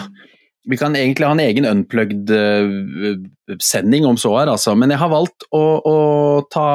vi 0.66 0.74
kan 0.76 0.96
egentlig 0.98 1.26
ha 1.26 1.32
en 1.34 1.40
egen 1.44 1.66
unplugged-sending 1.70 4.06
om 4.08 4.16
så 4.18 4.38
her, 4.38 4.48
altså. 4.50 4.74
Men 4.78 4.90
jeg 4.90 4.98
har 4.98 5.08
valgt 5.12 5.44
å, 5.54 5.60
å 5.78 5.96
ta 6.52 6.68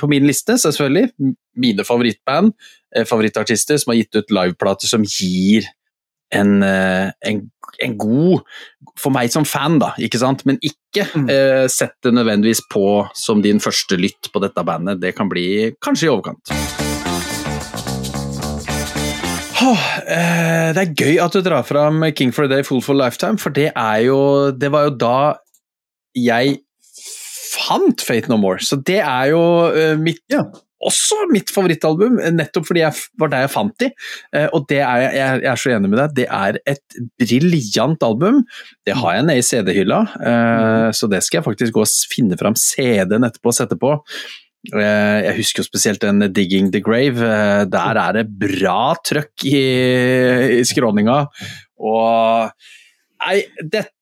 på 0.00 0.06
min 0.10 0.26
liste, 0.28 0.58
selvfølgelig, 0.60 1.06
mine 1.60 1.84
favorittband. 1.84 2.52
eh, 2.96 3.04
favorittartister 3.06 3.76
som 3.78 3.90
har 3.92 3.98
gitt 4.00 4.16
ut 4.16 4.30
liveplater 4.34 4.86
som 4.90 5.02
gir 5.04 5.62
en, 6.34 6.62
eh, 6.62 7.10
en, 7.26 7.50
en, 7.82 7.96
god 7.98 8.40
For 8.98 9.10
meg 9.14 9.32
som 9.32 9.44
fan, 9.44 9.78
da, 9.82 9.92
ikke 9.98 10.18
sant? 10.20 10.44
men 10.48 10.58
ikke 10.62 11.06
mm. 11.14 11.30
eh, 11.30 11.66
sett 11.72 11.96
det 12.04 12.14
nødvendigvis 12.16 12.64
på 12.72 13.06
som 13.14 13.42
din 13.42 13.60
første 13.60 13.96
lytt 13.96 14.32
på 14.32 14.42
dette 14.42 14.64
bandet. 14.64 15.00
Det 15.00 15.14
kan 15.16 15.28
bli 15.28 15.74
kanskje 15.80 16.08
i 16.08 16.12
overkant. 16.12 16.79
Oh, 19.60 19.84
eh, 20.08 20.70
det 20.72 20.82
er 20.82 20.94
gøy 20.96 21.18
at 21.20 21.34
du 21.36 21.42
drar 21.44 21.66
fram 21.68 22.00
King 22.16 22.32
for 22.32 22.46
a 22.46 22.50
Day, 22.50 22.64
Fool 22.64 22.80
for 22.84 22.96
Lifetime, 22.96 23.36
for 23.40 23.52
det 23.52 23.68
er 23.74 23.98
jo 24.06 24.18
Det 24.56 24.70
var 24.72 24.88
jo 24.88 24.96
da 24.96 25.18
jeg 26.16 26.58
fant 27.50 28.00
Fate 28.02 28.30
No 28.30 28.38
More, 28.40 28.62
så 28.64 28.78
det 28.80 29.02
er 29.02 29.30
jo 29.34 29.42
eh, 29.68 29.98
mitt 30.00 30.22
ja 30.32 30.46
også 30.80 31.26
mitt 31.28 31.50
favorittalbum, 31.52 32.18
nettopp 32.32 32.68
fordi 32.70 32.82
jeg 32.82 32.96
var 33.20 33.32
der 33.32 33.44
jeg 33.44 33.52
fant 33.52 33.74
de. 33.82 33.90
Eh, 34.36 34.46
og 34.56 34.66
det 34.70 34.80
er, 34.80 35.02
jeg, 35.04 35.40
jeg 35.44 35.50
er 35.52 35.62
så 35.62 35.72
enig 35.74 35.90
med 35.92 36.00
deg, 36.00 36.14
det 36.16 36.26
er 36.32 36.58
et 36.72 37.00
briljant 37.20 38.06
album. 38.06 38.42
Det 38.88 38.96
har 38.96 39.18
jeg 39.18 39.26
nede 39.28 39.42
i 39.42 39.44
CD-hylla, 39.44 40.00
eh, 40.30 40.86
så 40.96 41.10
det 41.12 41.20
skal 41.26 41.40
jeg 41.40 41.48
faktisk 41.50 41.76
gå 41.76 41.84
og 41.84 42.14
finne 42.14 42.38
fram 42.40 42.56
CD-en 42.56 43.28
etterpå 43.28 43.52
og 43.52 43.58
sette 43.58 43.76
på. 43.80 43.92
Eh, 44.68 45.20
jeg 45.24 45.36
husker 45.38 45.62
jo 45.62 45.70
spesielt 45.70 46.02
den 46.04 46.20
'Digging 46.20 46.68
the 46.72 46.82
Grave'. 46.84 47.70
Der 47.70 47.96
er 47.96 48.12
det 48.18 48.28
bra 48.28 48.94
trøkk 49.00 49.46
i, 49.48 49.64
i 50.60 50.64
skråninga. 50.68 51.24
Og 51.80 52.52
Nei, 53.20 53.42
dette 53.60 53.92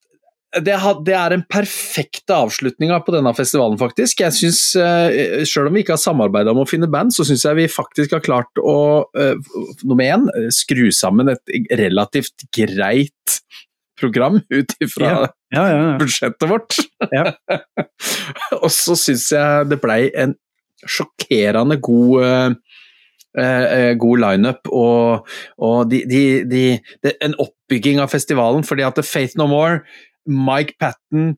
det, 0.57 0.77
det, 1.05 1.15
er 1.15 1.35
en 1.35 1.43
perfekte 1.45 2.33
avslutninga 2.33 3.03
på 3.05 3.13
denne 3.13 3.33
festivalen, 3.37 3.77
faktisk. 3.81 4.23
Jeg 4.25 4.33
synes, 4.33 4.61
uh, 4.81 5.45
Selv 5.45 5.69
om 5.69 5.77
vi 5.77 5.83
ikke 5.85 5.93
har 5.93 6.01
samarbeida 6.01 6.55
om 6.55 6.63
å 6.63 6.69
finne 6.69 6.89
band, 6.89 7.13
så 7.13 7.27
syns 7.29 7.45
jeg 7.45 7.59
vi 7.59 7.67
faktisk 7.69 8.17
har 8.17 8.25
klart 8.25 8.63
å 8.63 8.79
uh, 9.13 9.59
nummer 9.85 10.09
én, 10.09 10.25
skru 10.55 10.89
sammen 10.95 11.35
et 11.35 11.55
relativt 11.77 12.49
greit 12.55 13.39
program 13.99 14.41
ut 14.49 14.73
ifra 14.81 15.09
ja. 15.11 15.23
ja, 15.53 15.63
ja, 15.69 15.95
budsjettet 16.01 16.49
vårt. 16.49 16.77
og 18.63 18.71
så 18.73 18.97
syns 18.97 19.29
jeg 19.35 19.69
det 19.69 19.81
blei 19.83 20.07
en 20.17 20.37
sjokkerende 20.87 21.81
god 21.83 22.23
uh, 22.23 22.79
Eh, 23.39 23.95
god 24.01 24.19
lineup 24.19 24.71
og, 24.73 25.29
og 25.63 25.91
de, 25.91 26.01
de, 26.11 26.23
de, 26.49 26.63
en 27.23 27.37
oppbygging 27.39 28.01
av 28.03 28.09
festivalen. 28.11 28.65
fordi 28.65 28.83
at 28.83 28.99
Faith 29.05 29.37
No 29.39 29.47
More 29.47 29.81
Mike 30.27 30.75
Patten 30.81 31.37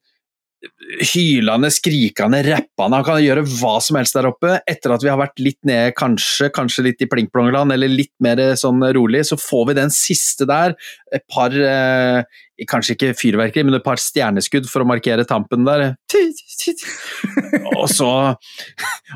hylende, 1.15 1.71
skrikende, 1.73 2.43
rappende. 2.45 2.99
Han 2.99 3.07
kan 3.07 3.23
gjøre 3.23 3.45
hva 3.49 3.79
som 3.83 3.97
helst 3.97 4.17
der 4.17 4.29
oppe. 4.29 4.59
Etter 4.69 4.95
at 4.95 5.05
vi 5.05 5.11
har 5.11 5.21
vært 5.21 5.41
litt 5.41 5.59
nede, 5.69 5.95
kanskje, 5.97 6.51
kanskje 6.55 6.85
litt 6.91 7.05
i 7.05 7.09
plinkplongland, 7.11 7.73
eller 7.75 7.91
litt 7.93 8.13
mer 8.23 8.43
sånn 8.61 8.85
rolig, 8.97 9.25
så 9.29 9.39
får 9.41 9.71
vi 9.71 9.79
den 9.81 9.93
siste 9.95 10.49
der. 10.51 10.77
Et 11.15 11.25
par 11.33 11.55
eh, 11.57 12.23
Kanskje 12.69 12.93
ikke 12.93 13.15
fyrverkeri, 13.17 13.63
men 13.65 13.79
et 13.79 13.85
par 13.87 13.97
stjerneskudd 13.97 14.67
for 14.69 14.85
å 14.85 14.89
markere 14.91 15.25
tampen 15.25 15.63
der. 15.65 15.95
og 17.79 17.87
så, 17.89 18.09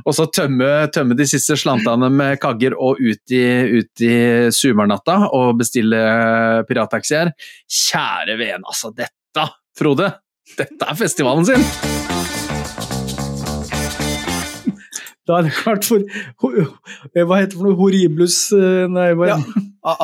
og 0.01 0.17
så 0.17 0.25
tømme, 0.33 0.71
tømme, 0.95 1.13
de 1.19 1.27
siste 1.29 1.59
slantene 1.61 2.09
med 2.09 2.41
kagger 2.41 2.73
og 2.73 3.03
ut 3.05 3.35
i, 3.37 3.43
ut 3.83 4.05
i 4.07 4.15
sumarnatta 4.49 5.19
og 5.37 5.59
bestille 5.61 6.01
pirattaxier. 6.71 7.35
Kjære 7.69 8.39
vene, 8.41 8.65
altså. 8.65 8.95
Dette 8.97 9.45
Frode, 9.75 10.07
dette 10.59 10.87
er 10.87 10.99
festivalen 10.99 11.47
sin! 11.49 11.65
Da 15.25 15.39
er 15.39 15.47
det 15.47 15.55
klart 15.57 15.87
for 15.89 16.05
Hva 16.05 17.39
heter 17.41 17.55
det 17.55 17.57
for 17.57 17.65
noe? 17.65 17.79
Horriblus 17.79 18.37
eh, 18.53 18.85
Nei, 18.93 19.09
hva 19.17 19.31
ja, 19.33 19.39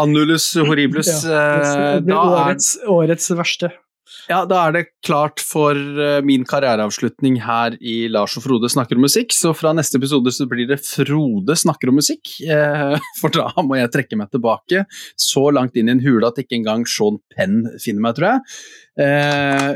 Annulus 0.01 0.49
horriblus. 0.57 1.09
Ja, 1.25 2.01
det 2.01 2.13
eh, 2.13 2.19
årets, 2.21 2.75
årets 2.89 3.31
verste. 3.37 3.71
Ja, 4.29 4.43
da 4.49 4.59
er 4.67 4.75
det 4.75 4.83
klart 5.07 5.41
for 5.41 5.73
eh, 5.73 6.19
min 6.27 6.45
karriereavslutning 6.49 7.39
her 7.45 7.77
i 7.81 8.09
Lars 8.13 8.37
og 8.37 8.45
Frode 8.45 8.69
snakker 8.73 8.99
om 8.99 9.07
musikk. 9.07 9.33
Så 9.33 9.55
fra 9.57 9.73
neste 9.77 9.97
episode 10.01 10.33
så 10.37 10.45
blir 10.51 10.69
det 10.69 10.83
Frode 10.85 11.57
snakker 11.57 11.93
om 11.93 11.97
musikk. 12.01 12.35
For 13.21 13.33
da 13.33 13.49
må 13.65 13.81
jeg 13.81 13.93
trekke 13.97 14.21
meg 14.21 14.29
tilbake 14.35 14.85
så 15.17 15.49
langt 15.55 15.81
inn 15.81 15.89
i 15.89 15.97
en 15.97 16.05
hule 16.05 16.29
at 16.29 16.41
ikke 16.45 16.59
engang 16.61 16.85
Sean 16.89 17.21
Penn 17.33 17.65
finner 17.81 18.05
meg, 18.05 18.21
tror 18.21 18.35
jeg. 18.35 18.41
Eh, 19.01 19.73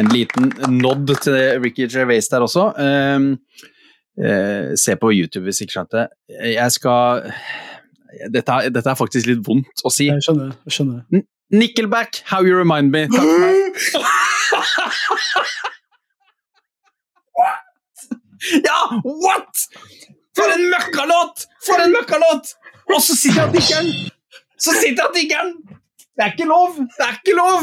en 0.00 0.08
liten 0.12 0.52
nod 0.76 1.14
til 1.22 1.36
Ricky 1.62 1.88
Gervais 1.92 2.28
der 2.28 2.44
også. 2.44 2.72
Um, 3.16 3.30
uh, 4.20 4.74
se 4.76 4.96
på 5.00 5.12
YouTube 5.12 5.44
hvis 5.44 5.60
ikke 5.64 5.76
skjønte. 5.78 6.08
Jeg 6.44 6.72
skal 6.72 7.24
dette, 8.32 8.52
dette, 8.72 8.90
er 8.90 8.98
faktisk 8.98 9.28
litt 9.28 9.42
vondt 9.46 9.84
å 9.84 9.92
si. 9.92 10.08
Jeg 10.10 10.24
skjønner. 10.24 10.52
Jeg 10.66 10.72
skjønner. 10.78 11.24
Nickelback, 11.54 12.22
How 12.30 12.42
You 12.42 12.58
Remind 12.58 12.90
Me. 12.90 13.06
Takk 13.12 13.22
for 13.22 13.38
meg. 13.44 13.56
ja, 18.66 18.80
what?! 19.04 19.66
For 20.36 20.52
en 20.52 20.66
møkkalåt! 20.72 21.46
For 21.64 21.80
en 21.80 21.94
møkkalåt! 21.94 22.52
Og 22.92 23.00
så 23.02 23.16
sitter 23.16 23.40
jeg 23.40 23.48
og 23.48 23.54
digger 23.56 23.82
den! 23.82 23.88
Så 24.60 24.74
sitter 24.76 25.06
han 25.06 25.14
tiggeren! 25.16 25.52
Det 26.16 26.24
er 26.24 26.34
ikke 26.34 26.48
lov! 26.48 26.76
Det 26.96 27.04
er 27.06 27.14
ikke 27.20 27.36
lov! 27.36 27.62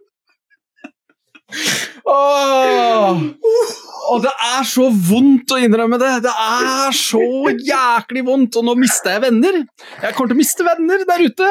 Og 4.11 4.23
det 4.23 4.31
er 4.31 4.65
så 4.67 4.87
vondt 4.91 5.53
å 5.53 5.59
innrømme 5.61 5.99
det! 6.01 6.11
Det 6.25 6.31
er 6.31 6.95
så 6.95 7.21
jæklig 7.53 8.23
vondt! 8.27 8.57
Og 8.59 8.65
nå 8.67 8.75
mister 8.79 9.15
jeg 9.15 9.23
venner! 9.27 9.61
Jeg 10.01 10.15
kommer 10.17 10.31
til 10.31 10.37
å 10.37 10.41
miste 10.41 10.65
venner 10.67 11.05
der 11.07 11.23
ute! 11.27 11.49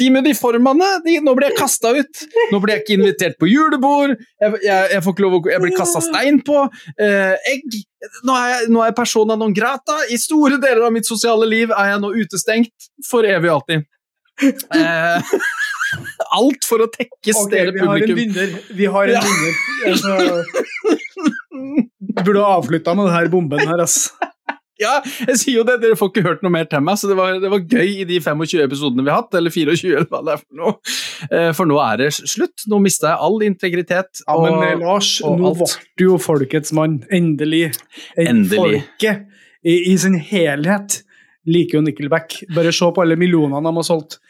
De 0.00 0.10
med 0.14 0.26
de 0.26 0.34
formene, 0.38 0.88
de, 1.04 1.18
nå 1.24 1.34
blir 1.38 1.52
jeg 1.52 1.58
kasta 1.60 1.94
ut! 1.94 2.24
Nå 2.52 2.60
blir 2.62 2.76
jeg 2.76 2.84
ikke 2.84 2.98
invitert 2.98 3.38
på 3.40 3.50
julebord, 3.50 4.16
jeg, 4.42 4.60
jeg, 4.64 4.92
jeg 4.94 5.04
får 5.04 5.16
ikke 5.16 5.26
lov 5.26 5.38
å 5.38 5.42
Jeg 5.52 5.64
blir 5.64 5.76
kasta 5.78 6.04
stein 6.04 6.40
på. 6.46 6.66
Eh, 6.98 7.34
egg. 7.54 7.80
Nå 8.26 8.36
er, 8.36 8.50
jeg, 8.52 8.70
nå 8.74 8.82
er 8.82 8.90
jeg 8.90 8.98
persona 8.98 9.38
non 9.40 9.54
grata. 9.56 9.96
I 10.12 10.18
store 10.20 10.58
deler 10.62 10.88
av 10.88 10.94
mitt 10.94 11.08
sosiale 11.08 11.48
liv 11.48 11.72
er 11.72 11.94
jeg 11.94 12.02
nå 12.02 12.14
utestengt 12.16 12.90
for 13.08 13.26
evig 13.28 13.50
og 13.50 13.60
alltid. 13.60 13.86
Eh, 14.42 15.34
alt 16.38 16.66
for 16.66 16.82
å 16.84 16.88
tekkes 16.90 17.44
okay, 17.44 17.52
dere 17.54 17.74
publikum. 17.76 17.86
Vi 17.86 17.94
har 17.94 18.02
en 18.02 18.18
vinner. 18.18 18.48
Vi 18.74 18.86
har 18.90 19.04
en 19.08 19.26
vinner. 19.28 19.52
Du 22.14 22.22
burde 22.22 22.40
ha 22.42 22.56
avslutta 22.58 22.94
med 22.98 23.10
denne 23.10 23.30
bomben 23.32 23.62
her, 23.66 23.84
ass. 23.84 24.08
Ja, 24.80 24.96
jeg 25.28 25.38
sier 25.38 25.60
jo 25.60 25.62
det, 25.66 25.76
dere 25.84 25.94
får 25.98 26.10
ikke 26.10 26.24
hørt 26.24 26.40
noe 26.42 26.50
mer 26.50 26.66
til 26.66 26.82
meg, 26.82 26.98
så 26.98 27.06
det 27.06 27.14
var, 27.14 27.36
det 27.38 27.50
var, 27.52 27.60
gøy 27.62 28.00
i 28.02 28.06
de 28.08 28.18
25 28.18 28.64
episodene 28.64 29.04
vi 29.06 29.12
har 29.12 29.22
hatt, 29.22 29.36
eller 29.38 29.54
24, 29.54 29.92
eller 30.00 30.08
hva 30.10 30.20
det 30.26 30.32
er 30.34 30.42
for 30.42 30.58
noe. 30.58 30.74
Eh, 31.28 31.50
for 31.54 31.70
nå 31.70 31.78
er 31.84 32.00
det 32.02 32.10
slutt. 32.16 32.66
Nå 32.70 32.80
mista 32.82 33.12
jeg 33.12 33.22
all 33.28 33.46
integritet. 33.46 34.24
Og, 34.26 34.48
ja, 34.48 34.50
men 34.50 34.66
eh, 34.66 34.76
Lars, 34.82 35.12
nå 35.22 35.54
ble 35.60 35.70
du 36.00 36.06
jo 36.08 36.18
folkets 36.22 36.74
mann. 36.74 36.98
Endelig. 37.14 37.68
Endelig. 38.18 38.82
Folket 38.82 39.30
i, 39.62 39.78
i 39.92 39.96
sin 40.00 40.18
helhet 40.18 41.04
liker 41.50 41.78
jo 41.78 41.86
Nickelback. 41.86 42.42
Bare 42.54 42.72
se 42.74 42.90
på 42.90 43.04
alle 43.04 43.18
millionene 43.20 43.64
de 43.64 43.80
har 43.80 43.86
solgt. 43.86 44.20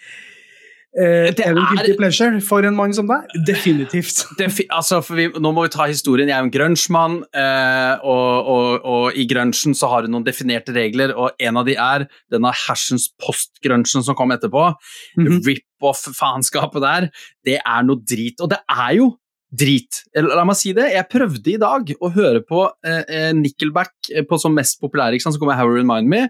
Eh, 0.95 1.33
det 1.35 1.43
er 1.43 1.57
en 1.57 1.65
guilty 1.73 1.97
pleasure 1.99 2.39
for 2.45 2.63
en 2.67 2.77
mann 2.79 2.93
som 2.95 3.09
deg? 3.11 3.33
Definitivt. 3.49 4.21
Defi 4.39 4.67
altså, 4.71 5.01
vi, 5.09 5.27
nå 5.43 5.51
må 5.55 5.65
vi 5.67 5.73
ta 5.75 5.89
historien. 5.91 6.31
Jeg 6.31 6.37
er 6.37 6.45
jo 6.45 6.51
en 6.51 6.55
grunge-mann, 6.55 7.17
eh, 7.35 8.05
og, 8.07 8.51
og, 8.53 8.87
og, 8.87 9.19
i 9.19 9.27
grunchen 9.31 9.75
så 9.75 9.91
har 9.91 10.05
du 10.05 10.13
noen 10.13 10.27
definerte 10.27 10.75
regler, 10.77 11.17
og 11.19 11.35
en 11.43 11.59
av 11.59 11.67
de 11.67 11.75
er 11.75 12.07
denne 12.31 12.55
hersens 12.65 13.09
post-grunchen 13.19 14.07
som 14.07 14.19
kom 14.19 14.35
etterpå. 14.35 14.71
Mm 15.19 15.27
-hmm. 15.27 15.43
Rip-off-faenskapet 15.49 16.83
der. 16.83 17.11
Det 17.45 17.59
er 17.59 17.83
noe 17.83 17.99
drit. 17.99 18.41
Og 18.41 18.51
det 18.51 18.63
er 18.71 18.95
jo 18.95 19.17
drit. 19.51 20.03
La 20.15 20.45
meg 20.45 20.57
si 20.57 20.73
det, 20.73 20.93
jeg 20.95 21.11
prøvde 21.11 21.51
i 21.51 21.59
dag 21.59 21.91
å 22.01 22.11
høre 22.15 22.43
på 22.43 22.71
eh, 22.87 23.03
eh 23.09 23.33
Nickelback 23.33 23.95
på 24.29 24.39
som 24.39 24.55
mest 24.55 24.81
populære, 24.81 25.21
så 25.21 25.39
kommer 25.39 25.55
How 25.59 25.69
Remind 25.71 26.09
Me, 26.09 26.29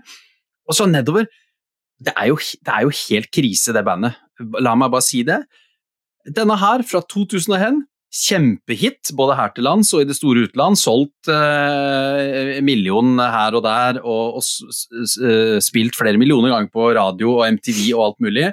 og 0.68 0.76
så 0.76 0.86
nedover. 0.90 1.28
Det 2.04 2.12
er, 2.16 2.28
jo, 2.32 2.38
det 2.38 2.72
er 2.72 2.86
jo 2.86 2.94
helt 3.04 3.30
krise, 3.32 3.72
det 3.74 3.84
bandet. 3.86 4.18
La 4.62 4.74
meg 4.78 4.92
bare 4.92 5.04
si 5.04 5.22
det. 5.26 5.42
Denne 6.24 6.56
her, 6.58 6.82
fra 6.88 7.02
2001, 7.04 7.84
kjempehit 8.14 9.10
både 9.18 9.34
her 9.38 9.50
til 9.54 9.66
lands 9.66 9.90
og 9.94 10.04
i 10.04 10.08
det 10.08 10.16
store 10.16 10.46
utland. 10.46 10.78
Solgt 10.80 11.30
eh, 11.32 12.60
million 12.64 13.18
her 13.18 13.56
og 13.58 13.64
der, 13.66 14.00
og, 14.02 14.38
og 14.38 15.26
eh, 15.26 15.58
spilt 15.64 15.98
flere 15.98 16.20
millioner 16.20 16.54
ganger 16.54 16.72
på 16.74 16.88
radio 16.96 17.38
og 17.38 17.58
MTV 17.58 17.82
og 17.96 18.04
alt 18.08 18.24
mulig. 18.24 18.48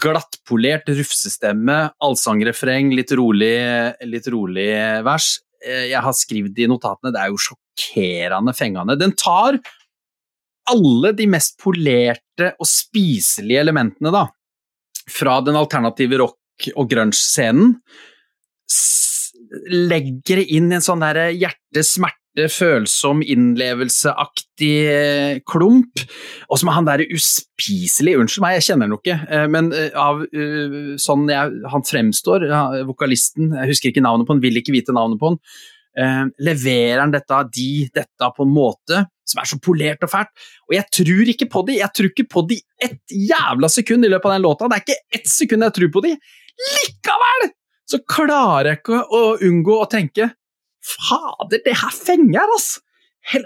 Glattpolert 0.00 0.88
rufsestemme, 0.92 1.82
allsangrefreng, 2.04 2.92
litt 2.96 3.12
rolig, 3.18 3.56
litt 4.08 4.28
rolig 4.32 4.70
vers. 5.06 5.34
Eh, 5.60 5.90
jeg 5.92 6.04
har 6.04 6.16
skrevet 6.16 6.60
i 6.60 6.70
notatene, 6.70 7.12
det 7.14 7.22
er 7.22 7.34
jo 7.34 7.44
sjokkerende 7.48 8.56
fengende. 8.56 8.96
Den 9.00 9.16
tar 9.18 9.60
alle 10.70 11.14
de 11.18 11.26
mest 11.30 11.58
polerte 11.60 12.52
og 12.56 12.68
spiselige 12.68 13.64
elementene, 13.64 14.12
da, 14.14 14.26
fra 15.10 15.40
den 15.44 15.58
alternative 15.58 16.22
rock- 16.22 16.70
og 16.76 16.90
grunge-scenen 16.90 17.74
legger 19.70 20.42
inn 20.44 20.70
en 20.74 20.84
sånn 20.84 21.02
derre 21.02 21.30
hjerte-smerte 21.34 22.46
følsom, 22.52 23.24
innlevelseaktig 23.26 24.74
eh, 24.86 25.40
klump. 25.48 26.04
Og 26.48 26.60
som 26.60 26.70
er 26.70 26.76
han 26.76 26.86
derre 26.86 27.08
uspiselig 27.10 28.14
Unnskyld 28.20 28.44
meg, 28.44 28.58
jeg 28.60 28.68
kjenner 28.68 28.86
ham 28.86 28.96
ikke, 29.00 29.18
eh, 29.26 29.48
men 29.50 29.72
eh, 29.74 29.90
av 29.98 30.22
sånn 31.02 31.26
jeg, 31.32 31.58
han 31.74 31.86
fremstår, 31.86 32.46
vokalisten, 32.88 33.54
jeg 33.58 33.72
husker 33.72 33.90
ikke 33.90 34.06
navnet 34.06 34.28
på 34.28 34.36
han, 34.36 34.44
vil 34.44 34.62
ikke 34.62 34.76
vite 34.76 34.94
navnet 34.96 35.20
på 35.20 35.32
han, 35.32 35.40
leverer 36.40 37.00
han 37.02 37.12
dette, 37.14 37.38
de, 37.56 37.70
dette 37.94 38.28
på 38.36 38.44
en 38.46 38.52
måte 38.54 39.04
som 39.30 39.40
er 39.42 39.48
så 39.50 39.58
polert 39.62 40.02
og 40.06 40.10
fælt. 40.12 40.30
Og 40.68 40.76
jeg 40.76 40.86
tror 40.96 41.32
ikke 41.32 41.48
på 41.50 41.62
de, 41.68 41.78
jeg 41.80 41.94
tror 41.96 42.10
ikke 42.10 42.28
på 42.30 42.44
de 42.50 42.60
ett 42.82 43.14
jævla 43.14 43.70
sekund 43.70 44.06
i 44.06 44.10
løpet 44.10 44.30
av 44.30 44.36
den 44.36 44.44
låta. 44.46 44.68
Det 44.70 44.78
er 44.78 44.84
ikke 44.84 45.18
ett 45.20 45.30
sekund 45.30 45.66
jeg 45.66 45.76
tror 45.78 45.92
på 45.94 46.04
de. 46.06 46.12
Likevel 46.60 47.50
så 47.90 47.98
klarer 48.06 48.72
jeg 48.72 48.80
ikke 48.82 49.00
å 49.02 49.24
unngå 49.46 49.80
å 49.80 49.88
tenke 49.90 50.30
Fader, 50.80 51.60
det 51.60 51.74
her 51.76 51.92
fenger, 51.92 52.46
altså! 52.46 52.80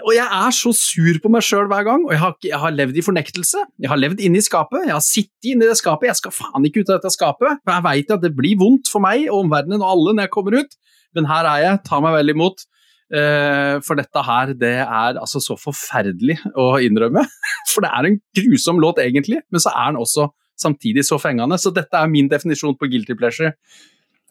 Og 0.07 0.13
jeg 0.15 0.25
er 0.25 0.53
så 0.55 0.71
sur 0.73 1.17
på 1.21 1.29
meg 1.29 1.43
sjøl 1.45 1.67
hver 1.69 1.83
gang, 1.85 2.05
og 2.07 2.13
jeg 2.13 2.21
har, 2.21 2.35
jeg 2.47 2.59
har, 2.61 2.73
levd 2.73 2.95
i 2.97 3.03
fornektelse. 3.05 3.65
Jeg 3.83 3.91
har 3.91 3.99
levd 3.99 4.21
inne 4.23 4.39
i 4.39 4.45
skapet, 4.45 4.85
jeg 4.87 4.95
har 4.95 5.03
sittet 5.03 5.49
inne 5.51 5.67
i 5.67 5.69
det 5.69 5.77
skapet, 5.77 6.07
jeg 6.09 6.19
skal 6.21 6.33
faen 6.33 6.65
ikke 6.65 6.81
ut 6.81 6.93
av 6.93 7.01
dette 7.01 7.11
skapet. 7.13 7.59
For 7.61 7.75
jeg 7.75 7.85
veit 7.85 8.13
at 8.15 8.23
det 8.23 8.31
blir 8.37 8.57
vondt 8.61 8.89
for 8.91 9.03
meg 9.03 9.27
og 9.27 9.43
omverdenen 9.43 9.83
og 9.83 9.91
alle 9.91 10.15
når 10.15 10.27
jeg 10.27 10.33
kommer 10.37 10.57
ut, 10.61 10.79
men 11.15 11.29
her 11.29 11.49
er 11.51 11.61
jeg, 11.65 11.83
tar 11.85 12.01
meg 12.05 12.17
vel 12.17 12.33
imot. 12.33 12.65
Uh, 13.13 13.77
for 13.85 13.99
dette 13.99 14.21
her, 14.25 14.55
det 14.57 14.73
er 14.81 15.19
altså 15.21 15.37
så 15.43 15.53
forferdelig 15.61 16.39
å 16.57 16.71
innrømme. 16.81 17.21
For 17.69 17.85
det 17.85 17.91
er 17.93 18.07
en 18.09 18.15
grusom 18.39 18.79
låt 18.81 18.97
egentlig, 19.03 19.43
men 19.53 19.61
så 19.61 19.69
er 19.77 19.91
den 19.91 19.99
også 20.01 20.25
samtidig 20.57 21.03
så 21.05 21.19
fengende. 21.21 21.59
Så 21.61 21.69
dette 21.75 21.99
er 21.99 22.09
min 22.09 22.31
definisjon 22.31 22.73
på 22.79 22.89
guilty 22.89 23.13
pleasure. 23.19 23.53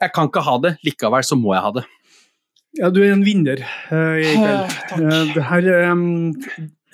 Jeg 0.02 0.10
kan 0.16 0.26
ikke 0.26 0.42
ha 0.42 0.56
det, 0.64 0.74
likevel 0.82 1.22
så 1.22 1.38
må 1.38 1.54
jeg 1.54 1.62
ha 1.62 1.70
det. 1.76 1.84
Ja, 2.78 2.90
du 2.90 3.00
er 3.04 3.12
en 3.14 3.24
vinner 3.26 3.60
uh, 3.92 4.16
i 4.18 4.30
kveld. 4.34 4.72
Uh, 4.98 5.34
det 5.34 5.44
her 5.46 5.68
um, 5.92 6.06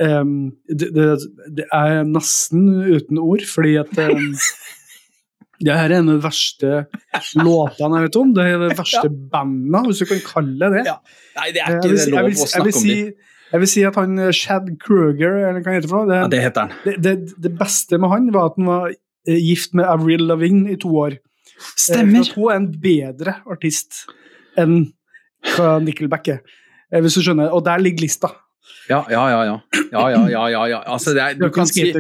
um, 0.05 0.35
det, 0.69 0.91
det, 0.97 1.07
det, 1.57 1.67
er 1.73 2.03
nesten 2.09 2.67
uten 2.91 3.21
ord, 3.23 3.47
fordi 3.49 3.79
at 3.81 3.95
um, 4.05 4.35
det 5.65 5.79
her 5.79 5.89
er 5.89 5.97
en 6.03 6.13
av 6.13 6.19
de 6.19 6.27
verste 6.27 6.85
låtene 7.41 8.03
jeg 8.03 8.09
vet 8.11 8.21
om. 8.21 8.37
Det 8.37 8.47
er 8.47 8.63
det 8.67 8.71
verste 8.77 9.07
ja. 9.09 9.17
bandet, 9.33 9.89
hvis 9.89 10.05
du 10.05 10.11
kan 10.13 10.23
kalle 10.29 10.71
det 10.77 10.85
ja. 10.91 10.97
Nei, 11.41 11.49
det 11.57 11.65
er 11.65 11.79
ikke 11.79 11.97
det 11.97 12.07
lov 12.13 12.31
å 12.31 12.37
snakke 12.45 12.75
om 12.75 12.85
si, 12.85 13.01
Jeg 13.51 13.65
vil 13.65 13.73
si 13.73 13.89
at 13.89 13.99
han 14.03 14.25
Shad 14.37 14.71
Kruger, 14.85 15.41
eller 15.49 15.61
hva 15.63 15.73
han 15.73 15.81
heter 15.81 15.93
for 15.95 16.05
noe 16.05 16.13
det, 16.13 16.23
ja, 16.23 16.31
det 16.37 16.45
heter 16.45 16.67
han. 16.67 16.79
Det, 16.85 16.97
det, 17.09 17.41
det, 17.49 17.57
beste 17.61 18.01
med 18.01 18.13
han 18.13 18.31
var 18.37 18.53
at 18.53 18.61
han 18.61 18.73
var 18.75 18.97
gift 19.31 19.77
med 19.77 19.89
Avril 19.89 20.29
Lavigne 20.29 20.77
i 20.77 20.81
to 20.81 20.93
år. 21.09 21.21
Stemmer. 21.77 22.25
For 22.29 22.45
hun 22.45 22.53
er 22.53 22.61
en 22.61 22.73
bedre 22.85 23.41
artist 23.49 24.05
enn 24.61 24.83
hva 25.55 25.79
Nickelback 25.83 26.31
er, 26.35 26.45
eh, 26.93 27.01
hvis 27.01 27.19
du 27.19 27.25
skjønner. 27.25 27.51
Og 27.57 27.65
der 27.67 27.83
ligger 27.83 28.07
lista. 28.07 28.33
Ja, 28.91 29.05
ja, 29.11 29.25
ja. 29.31 29.41
ja. 29.47 29.57
ja, 29.93 30.05
ja, 30.29 30.47
ja, 30.51 30.63
ja, 30.75 30.79
Altså, 30.87 31.15
det 31.15 31.23
er, 31.25 31.35
du 31.39 31.51
kan 31.55 31.69
si 31.69 31.93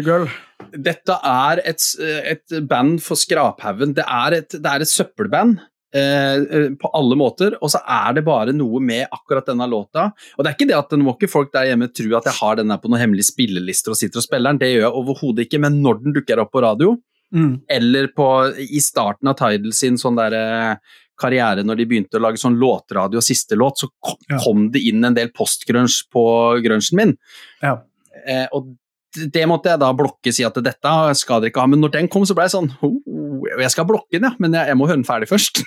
Dette 0.71 1.17
er 1.27 1.63
et, 1.67 1.83
et 2.01 2.57
band 2.69 3.01
for 3.03 3.19
skraphaugen. 3.19 3.95
Det, 3.97 4.05
det, 4.53 4.67
er 4.67 4.85
et 4.85 4.91
søppelband. 4.91 5.59
Eh, 5.91 6.37
eh, 6.37 6.69
på 6.79 6.87
alle 6.95 7.17
måter, 7.19 7.57
og 7.59 7.71
så 7.73 7.81
er 7.83 8.13
det 8.15 8.23
bare 8.23 8.53
noe 8.55 8.79
med 8.79 9.09
akkurat 9.11 9.49
denne 9.51 9.67
låta. 9.67 10.05
Og 10.37 10.45
det 10.45 10.53
er 10.53 10.55
ikke 10.55 10.69
det 10.71 10.77
at 10.77 10.93
Nå 10.95 11.03
må 11.03 11.17
ikke 11.17 11.31
folk 11.33 11.51
der 11.51 11.67
hjemme 11.67 11.89
tro 11.91 12.13
at 12.15 12.29
jeg 12.31 12.37
har 12.37 12.61
den 12.61 12.71
på 12.79 12.93
noen 12.93 13.03
hemmelige 13.03 13.27
spillelister 13.33 13.91
og 13.91 13.99
sitter 13.99 14.23
og 14.23 14.27
spiller 14.29 14.53
den, 14.53 14.61
det 14.63 14.69
gjør 14.71 14.85
jeg 14.85 15.01
overhodet 15.01 15.49
ikke, 15.49 15.59
men 15.65 15.81
når 15.83 15.99
den 16.05 16.15
dukker 16.15 16.45
opp 16.45 16.53
på 16.55 16.63
radio, 16.63 16.93
mm. 17.35 17.53
eller 17.75 18.07
på, 18.15 18.29
i 18.63 18.83
starten 18.85 19.33
av 19.33 19.41
Tidal 19.41 19.75
sin 19.75 19.99
sånn 19.99 20.21
derre 20.21 20.45
karriere 21.21 21.65
når 21.67 21.81
de 21.81 21.87
begynte 21.91 22.19
å 22.19 22.25
lage 22.25 22.41
sånn 22.41 22.59
låtradio 22.61 23.21
og 23.21 23.27
siste 23.27 23.59
låt, 23.59 23.83
så 23.83 23.91
kom, 24.01 24.19
ja. 24.29 24.41
kom 24.43 24.69
det 24.75 24.83
inn 24.91 25.05
en 25.07 25.17
del 25.17 25.33
postgrunge 25.37 26.09
på 26.13 26.25
grunchen 26.65 27.01
min. 27.01 27.17
Ja. 27.63 27.79
Eh, 28.27 28.47
og 28.57 28.75
det 29.11 29.43
måtte 29.51 29.73
jeg 29.73 29.83
da 29.83 29.91
blokke, 29.97 30.33
si 30.35 30.45
at 30.47 30.59
dette 30.63 30.93
skal 31.19 31.43
dere 31.43 31.51
ikke 31.51 31.65
ha. 31.65 31.71
Men 31.71 31.83
når 31.83 31.95
den 31.97 32.11
kom, 32.13 32.27
så 32.29 32.37
ble 32.37 32.47
jeg 32.47 32.55
sånn 32.55 32.69
oh, 32.87 33.43
Jeg 33.59 33.73
skal 33.75 33.89
blokke 33.89 34.19
den, 34.19 34.29
ja, 34.29 34.37
men 34.43 34.55
jeg, 34.55 34.71
jeg 34.71 34.79
må 34.79 34.87
høre 34.87 35.01
den 35.01 35.09
ferdig 35.09 35.27
først. 35.31 35.65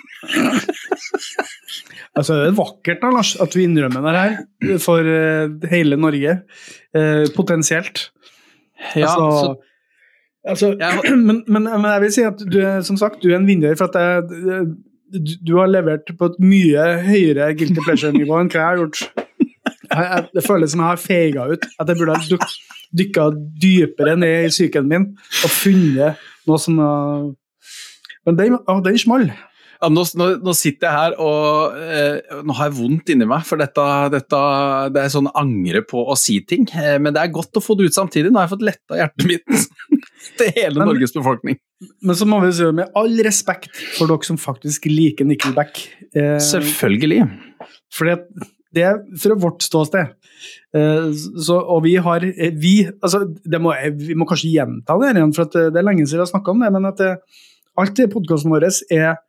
altså, 2.17 2.39
det 2.39 2.47
er 2.47 2.55
vakkert 2.61 3.03
da, 3.03 3.11
Lars, 3.11 3.33
at 3.43 3.51
du 3.51 3.59
innrømmer 3.63 4.07
det 4.07 4.23
her 4.23 4.79
for 4.83 5.03
uh, 5.03 5.67
hele 5.73 5.99
Norge. 5.99 6.39
Uh, 6.95 7.27
potensielt. 7.35 8.07
Ja, 8.95 9.11
altså, 9.11 9.53
så 9.53 9.53
Altså, 10.43 10.73
men, 11.27 11.43
men, 11.47 11.63
men, 11.63 11.85
jeg 11.87 12.01
vil 12.03 12.11
si 12.11 12.25
at 12.27 12.41
du, 12.43 12.59
som 12.83 12.97
sagt, 12.99 13.21
du 13.23 13.31
er 13.31 13.37
en 13.39 13.47
vinner. 13.47 13.77
for 13.79 13.91
at 13.91 13.95
jeg, 13.95 14.65
du 15.13 15.53
har 15.59 15.69
levert 15.69 16.09
på 16.17 16.31
et 16.31 16.39
mye 16.41 16.85
høyere 17.05 17.51
guilty 17.57 17.81
pleasure-nivå 17.85 18.39
enn 18.39 18.51
hva 18.51 18.59
jeg 18.59 18.69
har 18.69 18.81
gjort. 18.81 19.03
Jeg, 19.93 20.25
det 20.33 20.45
føles 20.45 20.71
som 20.73 20.81
jeg 20.81 20.89
har 20.89 21.01
feiga 21.01 21.47
ut. 21.53 21.67
At 21.79 21.91
jeg 21.91 21.99
burde 21.99 22.17
ha 22.17 22.49
dykka 22.97 23.29
dypere 23.61 24.15
ned 24.17 24.47
i 24.47 24.53
psyken 24.53 24.89
min 24.89 25.09
og 25.13 25.53
funnet 25.53 26.21
noe 26.49 26.61
som 26.61 26.79
Men 28.23 28.37
den, 28.39 28.55
den 28.85 28.97
small. 28.97 29.27
Ja, 29.83 29.89
nå, 29.91 30.03
nå, 30.15 30.53
sitter 30.55 30.87
jeg 30.87 30.95
her 30.95 31.13
og 31.19 31.73
eh, 31.75 32.37
nå 32.47 32.55
har 32.55 32.69
jeg 32.69 32.75
vondt 32.77 33.09
inni 33.11 33.25
meg, 33.27 33.43
for 33.43 33.59
dette, 33.59 33.83
dette, 34.13 34.37
det 34.95 35.01
er 35.01 35.11
sånn 35.11 35.27
angre 35.35 35.81
på 35.83 36.05
å 36.07 36.15
si 36.15 36.37
ting. 36.47 36.63
Eh, 36.71 36.95
men 37.03 37.11
det 37.11 37.19
er 37.19 37.33
godt 37.35 37.59
å 37.59 37.63
få 37.63 37.75
det 37.75 37.89
ut 37.89 37.97
samtidig. 37.97 38.31
Nå 38.31 38.39
har 38.39 38.47
jeg 38.47 38.53
fått 38.53 38.63
letta 38.63 38.99
hjertet 39.01 39.27
mitt 39.27 39.65
til 40.39 40.53
hele 40.55 40.79
men, 40.79 40.93
Norges 40.93 41.15
befolkning. 41.17 41.59
Men 41.99 42.15
så 42.15 42.27
må 42.29 42.39
vi 42.45 42.53
si 42.55 42.69
med 42.77 42.95
all 42.95 43.19
respekt 43.27 43.75
for 43.97 44.07
dere 44.07 44.29
som 44.29 44.39
faktisk 44.39 44.87
liker 44.87 45.27
Nickelback 45.27 45.83
eh, 46.15 46.39
Selvfølgelig. 46.47 47.27
For 47.91 48.15
det 48.73 48.87
er 48.87 49.03
fra 49.19 49.39
vårt 49.43 49.67
ståsted. 49.67 50.15
Eh, 50.79 51.11
så, 51.19 51.59
og 51.59 51.83
vi 51.89 51.97
har 52.07 52.23
eh, 52.29 52.55
vi, 52.55 52.77
altså, 53.03 53.25
må, 53.59 53.75
vi 53.99 54.15
må 54.15 54.31
kanskje 54.31 54.55
gjenta 54.55 54.95
det 55.03 55.11
igjen, 55.11 55.35
for 55.35 55.51
det 55.51 55.75
er 55.75 55.89
lenge 55.91 56.07
siden 56.07 56.21
vi 56.21 56.25
har 56.29 56.31
snakka 56.31 56.55
om 56.55 56.63
det. 56.63 56.71
Men 56.77 56.89
at 56.93 57.05
alt 57.83 57.99
i 57.99 58.07
podkasten 58.15 58.55
vår 58.55 58.69
er 58.71 59.19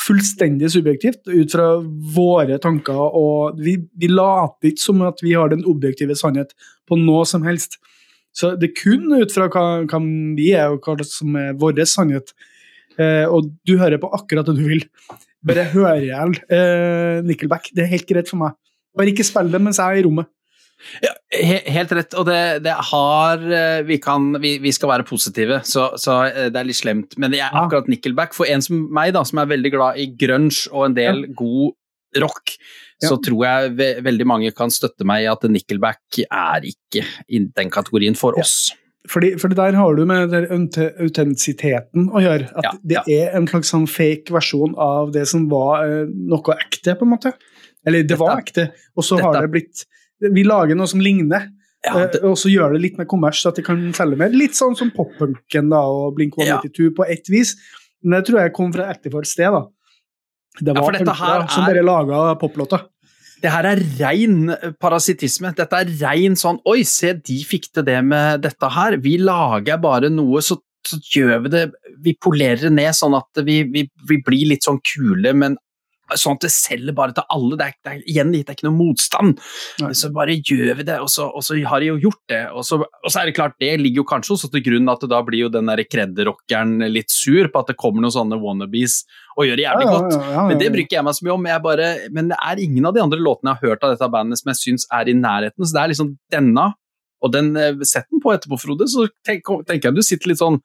fullstendig 0.00 0.70
subjektivt 0.72 1.28
ut 1.28 1.52
fra 1.52 1.68
våre 2.14 2.58
tanker, 2.62 2.96
og 2.96 3.58
vi, 3.60 3.76
vi 3.98 4.10
later 4.10 4.70
ikke 4.70 4.84
som 4.84 5.04
at 5.06 5.22
vi 5.24 5.34
har 5.36 5.52
den 5.52 5.66
objektive 5.68 6.16
sannhet 6.18 6.54
på 6.88 6.98
noe 7.00 7.26
som 7.28 7.44
helst. 7.46 7.78
Så 8.36 8.54
det 8.58 8.70
er 8.70 8.78
kun 8.78 9.08
ut 9.18 9.34
fra 9.34 9.48
hva, 9.50 9.66
hva 9.88 10.00
vi 10.38 10.52
er, 10.54 10.72
og 10.72 10.84
hva 10.86 11.06
som 11.06 11.36
er 11.38 11.56
vår 11.58 11.82
sannhet. 11.88 12.32
Eh, 12.98 13.26
og 13.26 13.50
du 13.66 13.76
hører 13.78 14.00
på 14.02 14.10
akkurat 14.14 14.46
det 14.48 14.56
du 14.58 14.64
vil. 14.66 14.84
Bare 15.46 15.68
hør 15.72 16.00
i 16.02 16.10
hjel 16.10 16.34
eh, 16.50 17.20
Nickelback. 17.26 17.70
Det 17.74 17.84
er 17.84 17.92
helt 17.92 18.08
greit 18.08 18.30
for 18.30 18.40
meg. 18.40 18.56
Bare 18.98 19.12
ikke 19.12 19.26
spill 19.26 19.50
det 19.52 19.60
mens 19.62 19.78
jeg 19.78 19.98
er 19.98 20.02
i 20.02 20.06
rommet. 20.06 20.30
Ja, 21.02 21.12
helt 21.68 21.92
rett, 21.92 22.14
og 22.18 22.28
det, 22.28 22.62
det 22.64 22.74
har 22.90 23.42
eh, 23.42 23.80
vi, 23.86 23.98
kan, 24.02 24.30
vi, 24.42 24.56
vi, 24.62 24.72
skal 24.74 24.92
være 24.92 25.06
positive, 25.08 25.60
så, 25.66 25.90
så, 26.00 26.20
eh, 26.28 26.48
det 26.54 26.60
er 26.60 26.68
litt 26.68 26.80
slemt. 26.80 27.18
Men 27.20 27.34
jeg 27.36 27.44
er 27.46 27.58
akkurat 27.64 27.90
Nickelback. 27.90 28.36
For 28.36 28.48
en 28.50 28.64
som 28.64 28.86
meg, 28.94 29.12
da, 29.16 29.24
som 29.28 29.42
er 29.42 29.50
veldig 29.50 29.74
glad 29.74 30.00
i 30.00 30.08
grunge 30.18 30.70
og 30.72 30.88
en 30.88 30.98
del 30.98 31.24
ja. 31.26 31.32
god 31.38 32.22
rock, 32.24 32.54
ja. 33.02 33.10
så 33.10 33.18
tror 33.22 33.44
jeg 33.44 33.72
ve 33.78 33.88
veldig 34.06 34.26
mange 34.28 34.52
kan 34.56 34.72
støtte 34.72 35.06
meg 35.08 35.26
i 35.26 35.30
at 35.30 35.44
Nickelback 35.50 36.22
er 36.24 36.68
ikke 36.70 37.04
i 37.28 37.42
den 37.46 37.74
kategorien 37.74 38.18
for 38.18 38.38
oss. 38.40 38.70
Fordi, 39.08 39.32
for 39.40 39.52
der 39.56 39.76
har 39.78 39.94
du 39.96 40.02
med 40.08 40.34
autentisiteten 40.34 42.10
å 42.12 42.20
gjøre. 42.20 42.48
At 42.60 42.66
ja, 42.66 42.72
det 42.90 43.04
er 43.14 43.36
en 43.38 43.46
slags 43.48 43.70
sånn 43.72 43.86
fake 43.88 44.34
versjon 44.34 44.74
av 44.80 45.14
det 45.14 45.24
som 45.30 45.46
var 45.48 45.86
uh, 45.86 46.10
noe 46.28 46.56
ekte, 46.58 46.96
på 46.98 47.06
en 47.06 47.14
måte. 47.14 47.32
Eller 47.88 48.04
det 48.04 48.18
var 48.20 48.42
ekte, 48.42 48.68
og 48.98 49.06
så 49.06 49.20
har 49.22 49.38
det 49.40 49.52
blitt 49.54 49.86
vi 50.20 50.44
lager 50.46 50.78
noe 50.78 50.90
som 50.90 51.02
ligner. 51.02 51.48
Ja, 51.86 51.94
eh, 51.94 52.10
det... 52.12 52.22
og 52.26 52.36
så 52.40 52.50
gjør 52.52 52.74
det 52.74 52.82
litt 52.82 53.00
mer 53.00 53.08
kommers, 53.10 53.40
så 53.42 53.52
at 53.52 53.60
de 53.60 53.64
kan 53.66 53.80
selge 53.96 54.18
mer. 54.20 54.34
Litt 54.34 54.58
sånn 54.58 54.76
som 54.78 54.92
poppunken 54.94 55.72
og 55.78 56.14
Blink 56.18 56.38
192 56.38 56.88
ja. 56.88 56.94
på 56.98 57.08
ett 57.08 57.32
vis. 57.32 57.54
Men 58.02 58.18
det 58.18 58.28
tror 58.28 58.42
jeg 58.42 58.54
kom 58.56 58.72
fra 58.74 58.90
et 58.92 59.10
sted. 59.28 59.50
da. 59.54 59.66
Det 60.58 60.74
var 60.74 60.94
ja, 60.94 61.02
punker 61.04 61.50
som 61.54 61.66
bare 61.66 61.84
laga 61.86 62.22
poplåter. 62.40 62.86
Det 63.38 63.50
her 63.54 63.68
er 63.70 63.82
rein 64.00 64.50
parasittisme. 64.82 65.52
Dette 65.54 65.82
er 65.82 65.92
rein 66.00 66.34
sånn 66.38 66.58
Oi, 66.66 66.80
se, 66.88 67.12
de 67.14 67.36
fikk 67.46 67.70
til 67.70 67.86
det 67.86 68.00
med 68.06 68.42
dette 68.42 68.70
her. 68.74 68.98
Vi 69.02 69.14
lager 69.22 69.78
bare 69.82 70.10
noe, 70.10 70.42
så, 70.42 70.58
så 70.86 70.98
gjør 71.14 71.44
vi 71.44 71.52
det 71.54 71.64
Vi 72.02 72.16
polerer 72.18 72.66
det 72.66 72.74
ned 72.74 72.96
sånn 72.98 73.14
at 73.18 73.42
vi, 73.46 73.60
vi, 73.70 73.86
vi 74.10 74.18
blir 74.26 74.50
litt 74.54 74.66
sånn 74.66 74.80
kule, 74.82 75.34
men 75.38 75.54
Sånn 76.16 76.38
at 76.38 76.46
det 76.46 76.52
selger 76.54 76.96
bare 76.96 77.12
til 77.16 77.26
alle. 77.34 77.58
Det 77.58 77.66
er, 77.66 77.76
det 77.84 77.92
er, 77.92 78.02
igjen, 78.08 78.32
det 78.32 78.42
er 78.46 78.56
ikke 78.56 78.68
noe 78.68 78.78
motstand. 78.78 79.42
Nei. 79.82 79.92
Så 79.98 80.10
bare 80.14 80.38
gjør 80.38 80.78
vi 80.78 80.86
det, 80.88 80.98
og 81.04 81.10
så, 81.12 81.28
og 81.28 81.44
så, 81.44 81.58
har 81.68 81.84
de 81.84 81.90
jo 81.90 81.98
gjort 82.06 82.22
det. 82.32 82.42
Og 82.56 82.64
så, 82.66 82.80
og 82.80 83.08
så, 83.10 83.20
er 83.20 83.28
det 83.28 83.36
klart, 83.36 83.58
det 83.60 83.74
ligger 83.82 84.02
jo 84.02 84.08
kanskje 84.08 84.36
også 84.36 84.52
til 84.54 84.64
grunn 84.70 84.92
at 84.92 85.04
da 85.10 85.20
blir 85.26 85.46
jo 85.46 85.52
den 85.52 85.68
kredderrockeren 85.68 86.88
litt 86.88 87.12
sur 87.12 87.50
på 87.52 87.62
at 87.62 87.72
det 87.72 87.78
kommer 87.80 88.04
noen 88.04 88.14
sånne 88.14 88.40
wannabes 88.40 89.02
og 89.38 89.46
gjør 89.46 89.60
det 89.60 89.66
jævlig 89.66 89.86
ja, 89.86 89.92
godt. 89.94 90.16
Ja, 90.16 90.32
ja, 90.34 90.46
men 90.48 90.60
det 90.60 90.72
bryr 90.74 90.84
ikke 90.84 90.98
jeg 90.98 91.06
meg 91.06 91.18
så 91.18 91.26
mye 91.26 91.36
om. 91.36 91.48
Bare, 91.68 91.92
men 92.14 92.32
det 92.32 92.40
er 92.50 92.64
ingen 92.64 92.88
av 92.88 92.96
de 92.96 93.04
andre 93.04 93.20
låtene 93.22 93.52
jeg 93.52 93.60
har 93.60 93.72
hørt 93.74 93.86
av 93.86 93.94
dette 93.94 94.10
bandet 94.14 94.40
som 94.40 94.52
jeg 94.52 94.60
syns 94.62 94.88
er 94.98 95.10
i 95.10 95.16
nærheten. 95.18 95.62
Så 95.62 95.76
det 95.76 95.84
er 95.84 95.92
liksom 95.94 96.12
denne, 96.34 96.66
og 97.22 97.34
den 97.34 97.54
eh, 97.58 97.86
Sett 97.86 98.08
den 98.10 98.22
på 98.24 98.34
etterpå, 98.34 98.58
Frode, 98.62 98.88
så 98.90 99.08
tenker 99.26 99.64
jeg 99.76 99.94
du 99.94 100.02
sitter 100.06 100.32
litt 100.32 100.42
sånn 100.42 100.60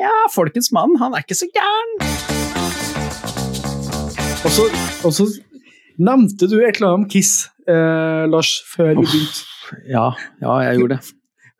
Ja, 0.00 0.12
folkets 0.34 0.72
mann, 0.76 0.96
han 1.00 1.16
er 1.16 1.26
ikke 1.26 1.40
så 1.40 1.50
gæren. 1.52 2.39
Og 4.40 4.50
så, 4.50 4.62
og 5.04 5.12
så 5.12 5.24
nevnte 6.00 6.46
du 6.48 6.56
et 6.60 6.78
eller 6.78 6.94
annet 6.94 7.04
om 7.04 7.08
Kiss, 7.12 7.50
eh, 7.68 8.24
Lars, 8.32 8.54
før 8.72 8.94
vi 8.94 9.04
begynte. 9.04 9.42
Ja, 9.88 10.06
ja, 10.40 10.54
jeg 10.64 10.78
gjorde 10.78 10.96
det. 10.96 11.10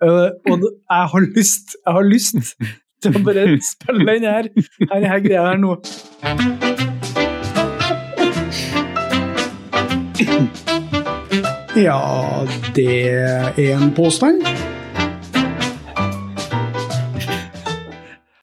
Uh, 0.00 0.30
og 0.52 0.64
jeg 0.64 1.10
har 1.12 1.26
lyst, 1.36 1.76
jeg 1.86 1.92
har 1.92 2.06
lyst 2.08 2.54
til 3.02 3.18
å 3.18 3.22
bare 3.26 3.44
spille 3.64 4.06
den 4.08 4.24
her, 4.24 4.48
her, 4.94 5.06
her 5.12 5.20
greia 5.26 5.44
her 5.50 5.60
nå. 5.60 5.76
Ja, 11.76 12.00
det 12.76 12.90
er 13.12 13.76
en 13.76 13.92
påstand. 13.96 14.40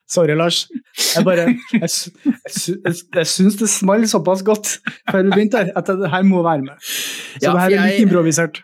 Sorry, 0.08 0.34
Lars. 0.38 0.62
Jeg 1.14 1.24
bare 1.26 1.48
Jeg, 1.72 1.88
jeg, 1.88 2.94
jeg, 3.14 3.26
syns 3.28 3.58
det 3.60 3.68
smalt 3.72 4.08
såpass 4.10 4.40
godt 4.46 4.78
før 5.10 5.26
vi 5.26 5.34
begynte 5.34 5.60
her, 5.60 5.74
at 5.76 5.90
det 6.00 6.08
her 6.14 6.24
må 6.24 6.40
være 6.46 6.64
med. 6.64 6.80
Så 6.80 7.44
Ja, 7.44 7.52
det 7.52 7.60
her 7.66 7.76
er 7.76 7.86
litt 7.90 8.06
improvisert. 8.08 8.62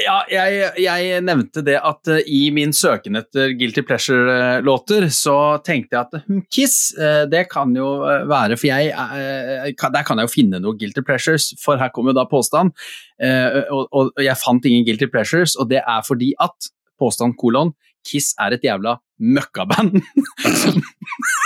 Ja, 0.00 0.22
jeg, 0.32 0.70
jeg 0.80 1.18
nevnte 1.20 1.60
det 1.60 1.74
at 1.84 2.08
eh, 2.08 2.22
i 2.32 2.46
min 2.56 2.70
søken 2.72 3.18
etter 3.20 3.50
Guilty 3.52 3.82
Pleasure-låter, 3.84 5.10
så 5.12 5.34
tenkte 5.66 5.92
jeg 5.98 6.06
at 6.06 6.22
hm, 6.24 6.38
Kiss, 6.48 6.78
eh, 6.96 7.26
det 7.28 7.42
kan 7.52 7.74
jo 7.76 7.90
eh, 8.08 8.24
være 8.30 8.56
For 8.56 8.70
jeg, 8.70 9.74
kan- 9.76 9.92
der 9.92 10.06
kan 10.08 10.16
jeg 10.22 10.30
jo 10.30 10.32
finne 10.38 10.62
noe 10.64 10.72
Guilty 10.80 11.04
Pleasures, 11.04 11.50
for 11.60 11.76
her 11.76 11.92
kommer 11.92 12.16
da 12.16 12.24
påstand. 12.30 12.72
Og, 13.20 13.84
og 13.92 14.24
jeg 14.24 14.40
fant 14.40 14.64
ingen 14.70 14.86
Guilty 14.88 15.10
Pleasures, 15.12 15.52
og 15.60 15.68
det 15.68 15.82
er 15.84 16.00
fordi 16.06 16.32
at 16.40 16.72
påstand 16.98 17.36
kolon 17.38 17.74
Kiss 18.06 18.34
er 18.38 18.56
et 18.56 18.64
jævla 18.64 18.96
møkkaband 19.18 19.98
som, 20.44 20.82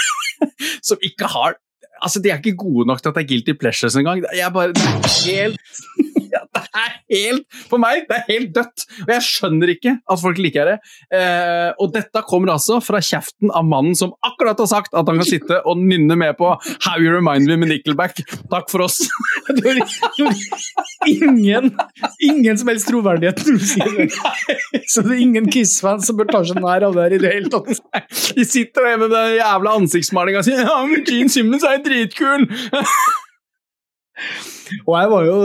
som 0.88 0.98
ikke 1.02 1.30
har 1.32 1.58
Altså, 2.02 2.18
de 2.18 2.32
er 2.32 2.40
ikke 2.42 2.58
gode 2.58 2.82
nok 2.90 2.98
til 2.98 3.12
at 3.12 3.14
det 3.14 3.22
er 3.22 3.28
Guilty 3.30 3.52
Pleasures 3.54 3.94
engang. 3.94 4.24
Jeg 4.34 4.50
bare, 4.52 4.72
det 4.74 4.82
er 4.82 5.06
helt 5.22 5.60
ja, 6.34 6.40
er 6.70 6.96
helt 7.12 7.46
For 7.70 7.81
meg, 7.83 8.07
det 8.09 8.18
er 8.18 8.27
helt 8.29 8.53
dødt. 8.57 8.87
Og 9.05 9.12
jeg 9.14 9.25
skjønner 9.27 9.72
ikke 9.75 9.94
at 10.01 10.22
folk 10.22 10.40
liker 10.42 10.72
det. 10.72 10.77
Eh, 11.14 11.70
og 11.83 11.92
dette 11.94 12.25
kommer 12.29 12.55
altså 12.55 12.79
fra 12.85 13.01
kjeften 13.03 13.53
av 13.53 13.66
mannen 13.68 13.96
som 13.98 14.14
akkurat 14.27 14.61
har 14.62 14.70
sagt 14.70 14.94
at 14.96 15.09
han 15.09 15.20
kan 15.20 15.29
sitte 15.29 15.61
og 15.68 15.81
nynne 15.81 16.16
med 16.18 16.37
på 16.38 16.53
How 16.87 17.01
You 17.01 17.14
Remind 17.16 17.48
Me 17.51 17.59
med 17.61 17.72
Nickelback. 17.72 18.22
Takk 18.53 18.70
for 18.72 18.87
oss. 18.88 19.01
Du 19.53 20.25
har 20.25 21.09
ingen, 21.09 21.70
ingen 22.22 22.59
som 22.59 22.68
helst 22.70 22.88
troverdighet 22.88 23.40
når 23.42 23.59
du 23.59 23.64
sier 23.66 23.94
det. 23.96 24.85
Så 24.90 25.03
det 25.05 25.16
er 25.16 25.22
ingen 25.25 25.48
Kiss-fans 25.53 26.07
som 26.09 26.18
bør 26.18 26.31
ta 26.31 26.42
seg 26.46 26.61
nær 26.62 26.87
av 26.87 26.96
det 26.96 27.07
her 27.07 27.16
i 27.16 27.20
det 27.22 27.33
hele 27.35 27.53
tatt. 27.53 27.83
De 28.37 28.46
sitter 28.48 28.87
der 28.87 29.01
med 29.03 29.12
den 29.12 29.37
jævla 29.38 29.77
ansiktsmalinga 29.81 30.44
sier 30.46 30.64
ja, 30.64 30.79
men 30.88 31.05
Gene 31.09 31.33
Simmons 31.33 31.66
er 31.66 31.83
dritkul. 31.85 32.46
Og 34.87 34.94
jeg 34.96 35.11
var 35.11 35.25
jo, 35.27 35.37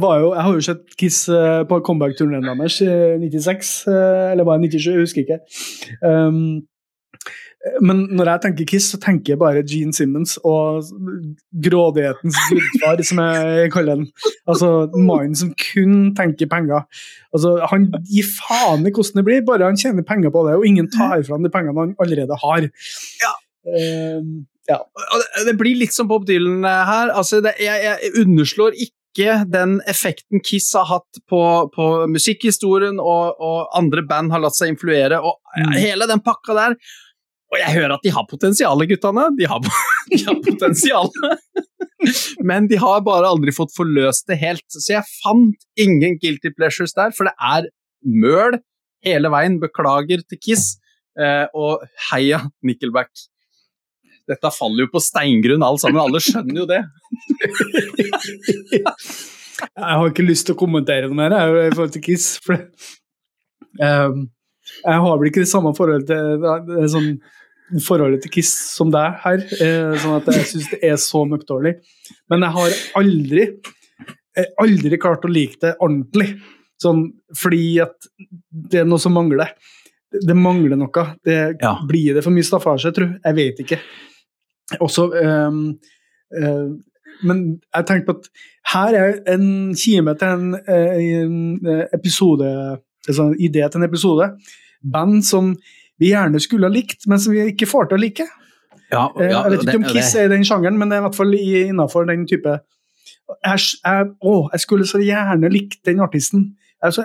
var 0.00 0.18
jo 0.20 0.32
Jeg 0.34 0.42
har 0.46 0.56
jo 0.56 0.64
sett 0.64 0.96
Kiss 1.00 1.20
eh, 1.28 1.62
på 1.68 1.80
comeback-turneen 1.86 2.48
deres 2.48 2.80
i 2.84 2.90
96, 3.22 3.70
eh, 3.88 4.32
eller 4.32 4.48
var 4.48 4.58
det 4.58 4.72
97, 4.72 4.90
jeg 4.90 5.04
husker 5.04 5.24
ikke. 5.24 5.40
Um, 6.04 6.60
men 7.84 8.06
når 8.16 8.28
jeg 8.30 8.40
tenker 8.44 8.68
Kiss, 8.68 8.86
så 8.88 8.98
tenker 9.00 9.34
jeg 9.34 9.40
bare 9.40 9.64
Gene 9.68 9.92
Simmons 9.92 10.38
og 10.48 10.86
grådighetens 11.66 12.38
gudfar, 12.48 13.02
som 13.04 13.20
jeg 13.20 13.72
kaller 13.74 14.00
den. 14.00 14.06
Altså 14.48 14.70
mannen 14.96 15.36
som 15.36 15.50
kun 15.60 16.14
tenker 16.16 16.48
penger. 16.48 16.86
Altså, 17.34 17.58
Han 17.68 17.90
gir 18.08 18.24
faen 18.24 18.86
i 18.88 18.94
hvordan 18.94 19.20
det 19.20 19.26
blir, 19.28 19.44
bare 19.44 19.68
han 19.68 19.76
tjener 19.76 20.06
penger 20.08 20.32
på 20.32 20.46
det, 20.48 20.56
og 20.56 20.64
ingen 20.66 20.88
tar 20.88 21.20
fra 21.20 21.36
han 21.36 21.44
de 21.44 21.52
pengene 21.52 21.84
han 21.84 21.94
allerede 22.00 22.40
har. 22.44 22.70
Ja. 23.20 23.34
Um, 23.68 24.46
ja. 24.70 24.78
Det 25.46 25.56
blir 25.58 25.76
litt 25.82 25.92
som 25.96 26.08
Bob 26.10 26.24
Dylan 26.28 26.64
eh, 26.64 26.80
her. 26.88 27.12
Altså, 27.18 27.42
det, 27.44 27.56
jeg, 27.62 27.82
jeg 27.88 28.14
underslår 28.22 28.76
ikke 28.78 29.36
den 29.50 29.78
effekten 29.90 30.38
Kiss 30.46 30.68
har 30.78 30.86
hatt 30.86 31.18
på, 31.28 31.42
på 31.74 31.86
musikkhistorien, 32.12 33.00
og, 33.02 33.40
og 33.42 33.72
andre 33.76 34.04
band 34.06 34.30
har 34.32 34.42
latt 34.44 34.56
seg 34.58 34.72
influere, 34.76 35.18
og 35.20 35.36
Mm. 35.58 35.72
hele 35.82 36.06
den 36.06 36.20
pakka 36.22 36.54
der. 36.54 36.74
Og 37.50 37.56
jeg 37.58 37.72
hører 37.74 37.96
at 37.96 38.04
de 38.06 38.10
har 38.14 38.22
potensialet, 38.30 38.86
guttene. 38.92 39.24
De 39.34 39.48
har, 39.50 39.58
de 40.12 40.20
har 40.28 40.36
potensialet. 40.44 41.64
Men 42.46 42.68
de 42.70 42.78
har 42.78 43.00
bare 43.02 43.26
aldri 43.28 43.50
fått 43.52 43.74
forløst 43.74 44.28
det 44.30 44.38
helt. 44.38 44.62
Så 44.70 44.92
jeg 44.94 45.02
fant 45.24 45.66
ingen 45.74 46.14
guilty 46.22 46.52
pleasures 46.54 46.94
der, 46.94 47.10
for 47.16 47.26
det 47.26 47.34
er 47.42 47.66
møl 48.06 48.60
hele 49.04 49.32
veien. 49.34 49.58
Beklager 49.58 50.22
til 50.30 50.38
Kiss, 50.38 50.76
eh, 51.18 51.50
og 51.50 51.82
heia 52.12 52.44
Nickelback. 52.62 53.10
Dette 54.30 54.52
faller 54.54 54.86
jo 54.86 54.92
på 54.94 55.02
steingrunn, 55.02 55.66
alle 55.66 55.82
sammen. 55.82 56.00
Alle 56.02 56.22
skjønner 56.22 56.62
jo 56.62 56.68
det. 56.70 56.80
Jeg 59.60 59.92
har 60.00 60.06
ikke 60.08 60.24
lyst 60.24 60.46
til 60.48 60.56
å 60.56 60.60
kommentere 60.60 61.10
noe 61.10 61.18
mer 61.18 61.34
i 61.66 61.72
forhold 61.74 61.92
til 61.96 62.04
Kiss. 62.06 62.32
For 62.46 62.62
Ehm, 63.78 64.24
jeg 64.84 65.02
har 65.04 65.18
vel 65.18 65.30
ikke 65.30 65.44
det 65.44 65.50
samme 65.50 65.72
forholdet 65.76 66.10
til, 66.10 66.86
sånn, 66.92 67.10
forholdet 67.86 68.24
til 68.24 68.34
Kiss 68.38 68.52
som 68.74 68.92
deg 68.92 69.20
her, 69.24 69.42
eh, 69.60 69.98
sånn 70.02 70.16
at 70.18 70.30
jeg 70.34 70.48
syns 70.52 70.70
det 70.72 70.80
er 70.90 70.96
så 71.00 71.24
møkkdårlig. 71.28 71.76
Men 72.32 72.46
jeg 72.46 72.56
har 72.58 72.78
aldri, 73.02 73.46
jeg 74.36 74.52
aldri 74.62 75.00
klart 75.02 75.26
å 75.26 75.32
like 75.32 75.60
det 75.62 75.76
ordentlig. 75.78 76.32
Sånn, 76.80 77.10
fordi 77.36 77.80
at 77.84 78.08
det 78.50 78.82
er 78.82 78.88
noe 78.88 79.02
som 79.02 79.12
mangler. 79.14 79.52
Det, 80.10 80.22
det 80.26 80.36
mangler 80.36 80.78
noe. 80.80 81.06
Det, 81.24 81.40
Ja. 81.60 81.76
Blir 81.86 82.16
det 82.16 82.24
for 82.24 82.34
mye 82.34 82.46
staffasje, 82.46 82.94
tror 82.96 83.10
jeg? 83.10 83.20
Jeg 83.24 83.36
vet 83.36 83.60
ikke. 83.66 83.80
Også 84.78 85.08
ehm, 85.18 85.64
eh, 86.36 86.68
Men 87.26 87.60
jeg 87.74 87.86
tenkte 87.86 88.06
på 88.06 88.18
at 88.18 88.28
her 88.72 88.96
er 88.96 89.16
en 89.34 89.74
kime 89.76 90.14
til 90.16 90.28
en, 90.28 90.54
eh, 90.54 91.00
en 91.20 91.66
eh, 91.66 91.86
episode 91.96 92.46
altså 93.08 93.22
en 93.22 93.34
idé 93.40 93.68
til 93.68 93.80
en 93.80 93.88
episode. 93.88 94.30
Band 94.92 95.22
som 95.26 95.56
vi 95.98 96.12
gjerne 96.12 96.40
skulle 96.40 96.68
ha 96.68 96.72
likt, 96.72 97.06
men 97.06 97.20
som 97.20 97.34
vi 97.34 97.44
ikke 97.52 97.68
får 97.68 97.90
til 97.90 97.98
å 97.98 98.00
like. 98.00 98.26
Ja, 98.90 99.06
ja, 99.20 99.42
jeg 99.44 99.52
vet 99.52 99.66
ikke 99.66 99.80
om 99.82 99.88
Kiss 99.90 100.14
er 100.18 100.26
i 100.26 100.32
den 100.32 100.44
sjangeren, 100.46 100.78
men 100.78 100.90
det 100.90 100.96
er 100.96 101.04
i 101.04 101.06
hvert 101.06 101.18
fall 101.18 101.34
innafor 101.36 102.08
den 102.08 102.24
type 102.26 102.56
jeg, 103.46 103.58
jeg, 103.84 104.06
Å, 104.26 104.32
jeg 104.50 104.62
skulle 104.64 104.86
så 104.88 104.98
gjerne 104.98 105.52
likt 105.52 105.84
den 105.86 106.00
artisten. 106.02 106.48
Altså, 106.82 107.04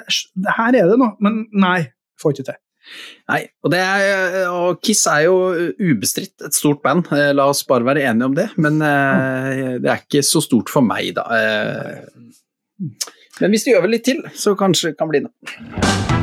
her 0.57 0.73
er 0.73 0.89
det 0.89 0.97
noe, 0.97 1.13
men 1.21 1.45
nei. 1.53 1.83
Får 2.21 2.31
ikke 2.31 2.47
til. 2.47 2.57
Nei, 3.31 3.41
og, 3.65 3.71
det 3.73 3.79
er, 3.81 4.35
og 4.53 4.81
Kiss 4.85 5.05
er 5.09 5.25
jo 5.25 5.37
ubestridt 5.81 6.45
et 6.45 6.57
stort 6.57 6.83
band, 6.85 7.09
eh, 7.15 7.31
la 7.35 7.47
oss 7.51 7.63
bare 7.67 7.87
være 7.87 8.05
enige 8.11 8.29
om 8.29 8.37
det. 8.37 8.49
Men 8.61 8.81
eh, 8.85 9.77
det 9.81 9.89
er 9.91 10.03
ikke 10.03 10.23
så 10.25 10.43
stort 10.45 10.69
for 10.73 10.85
meg, 10.85 11.15
da. 11.17 11.25
Eh, 11.39 12.03
Men 13.41 13.51
hvis 13.51 13.65
du 13.65 13.73
gjør 13.73 13.87
vel 13.87 13.97
litt 13.97 14.05
til, 14.07 14.21
så 14.37 14.55
kanskje 14.59 14.93
det 14.93 14.99
kan 15.01 15.11
bli 15.11 15.25
noe. 15.25 16.14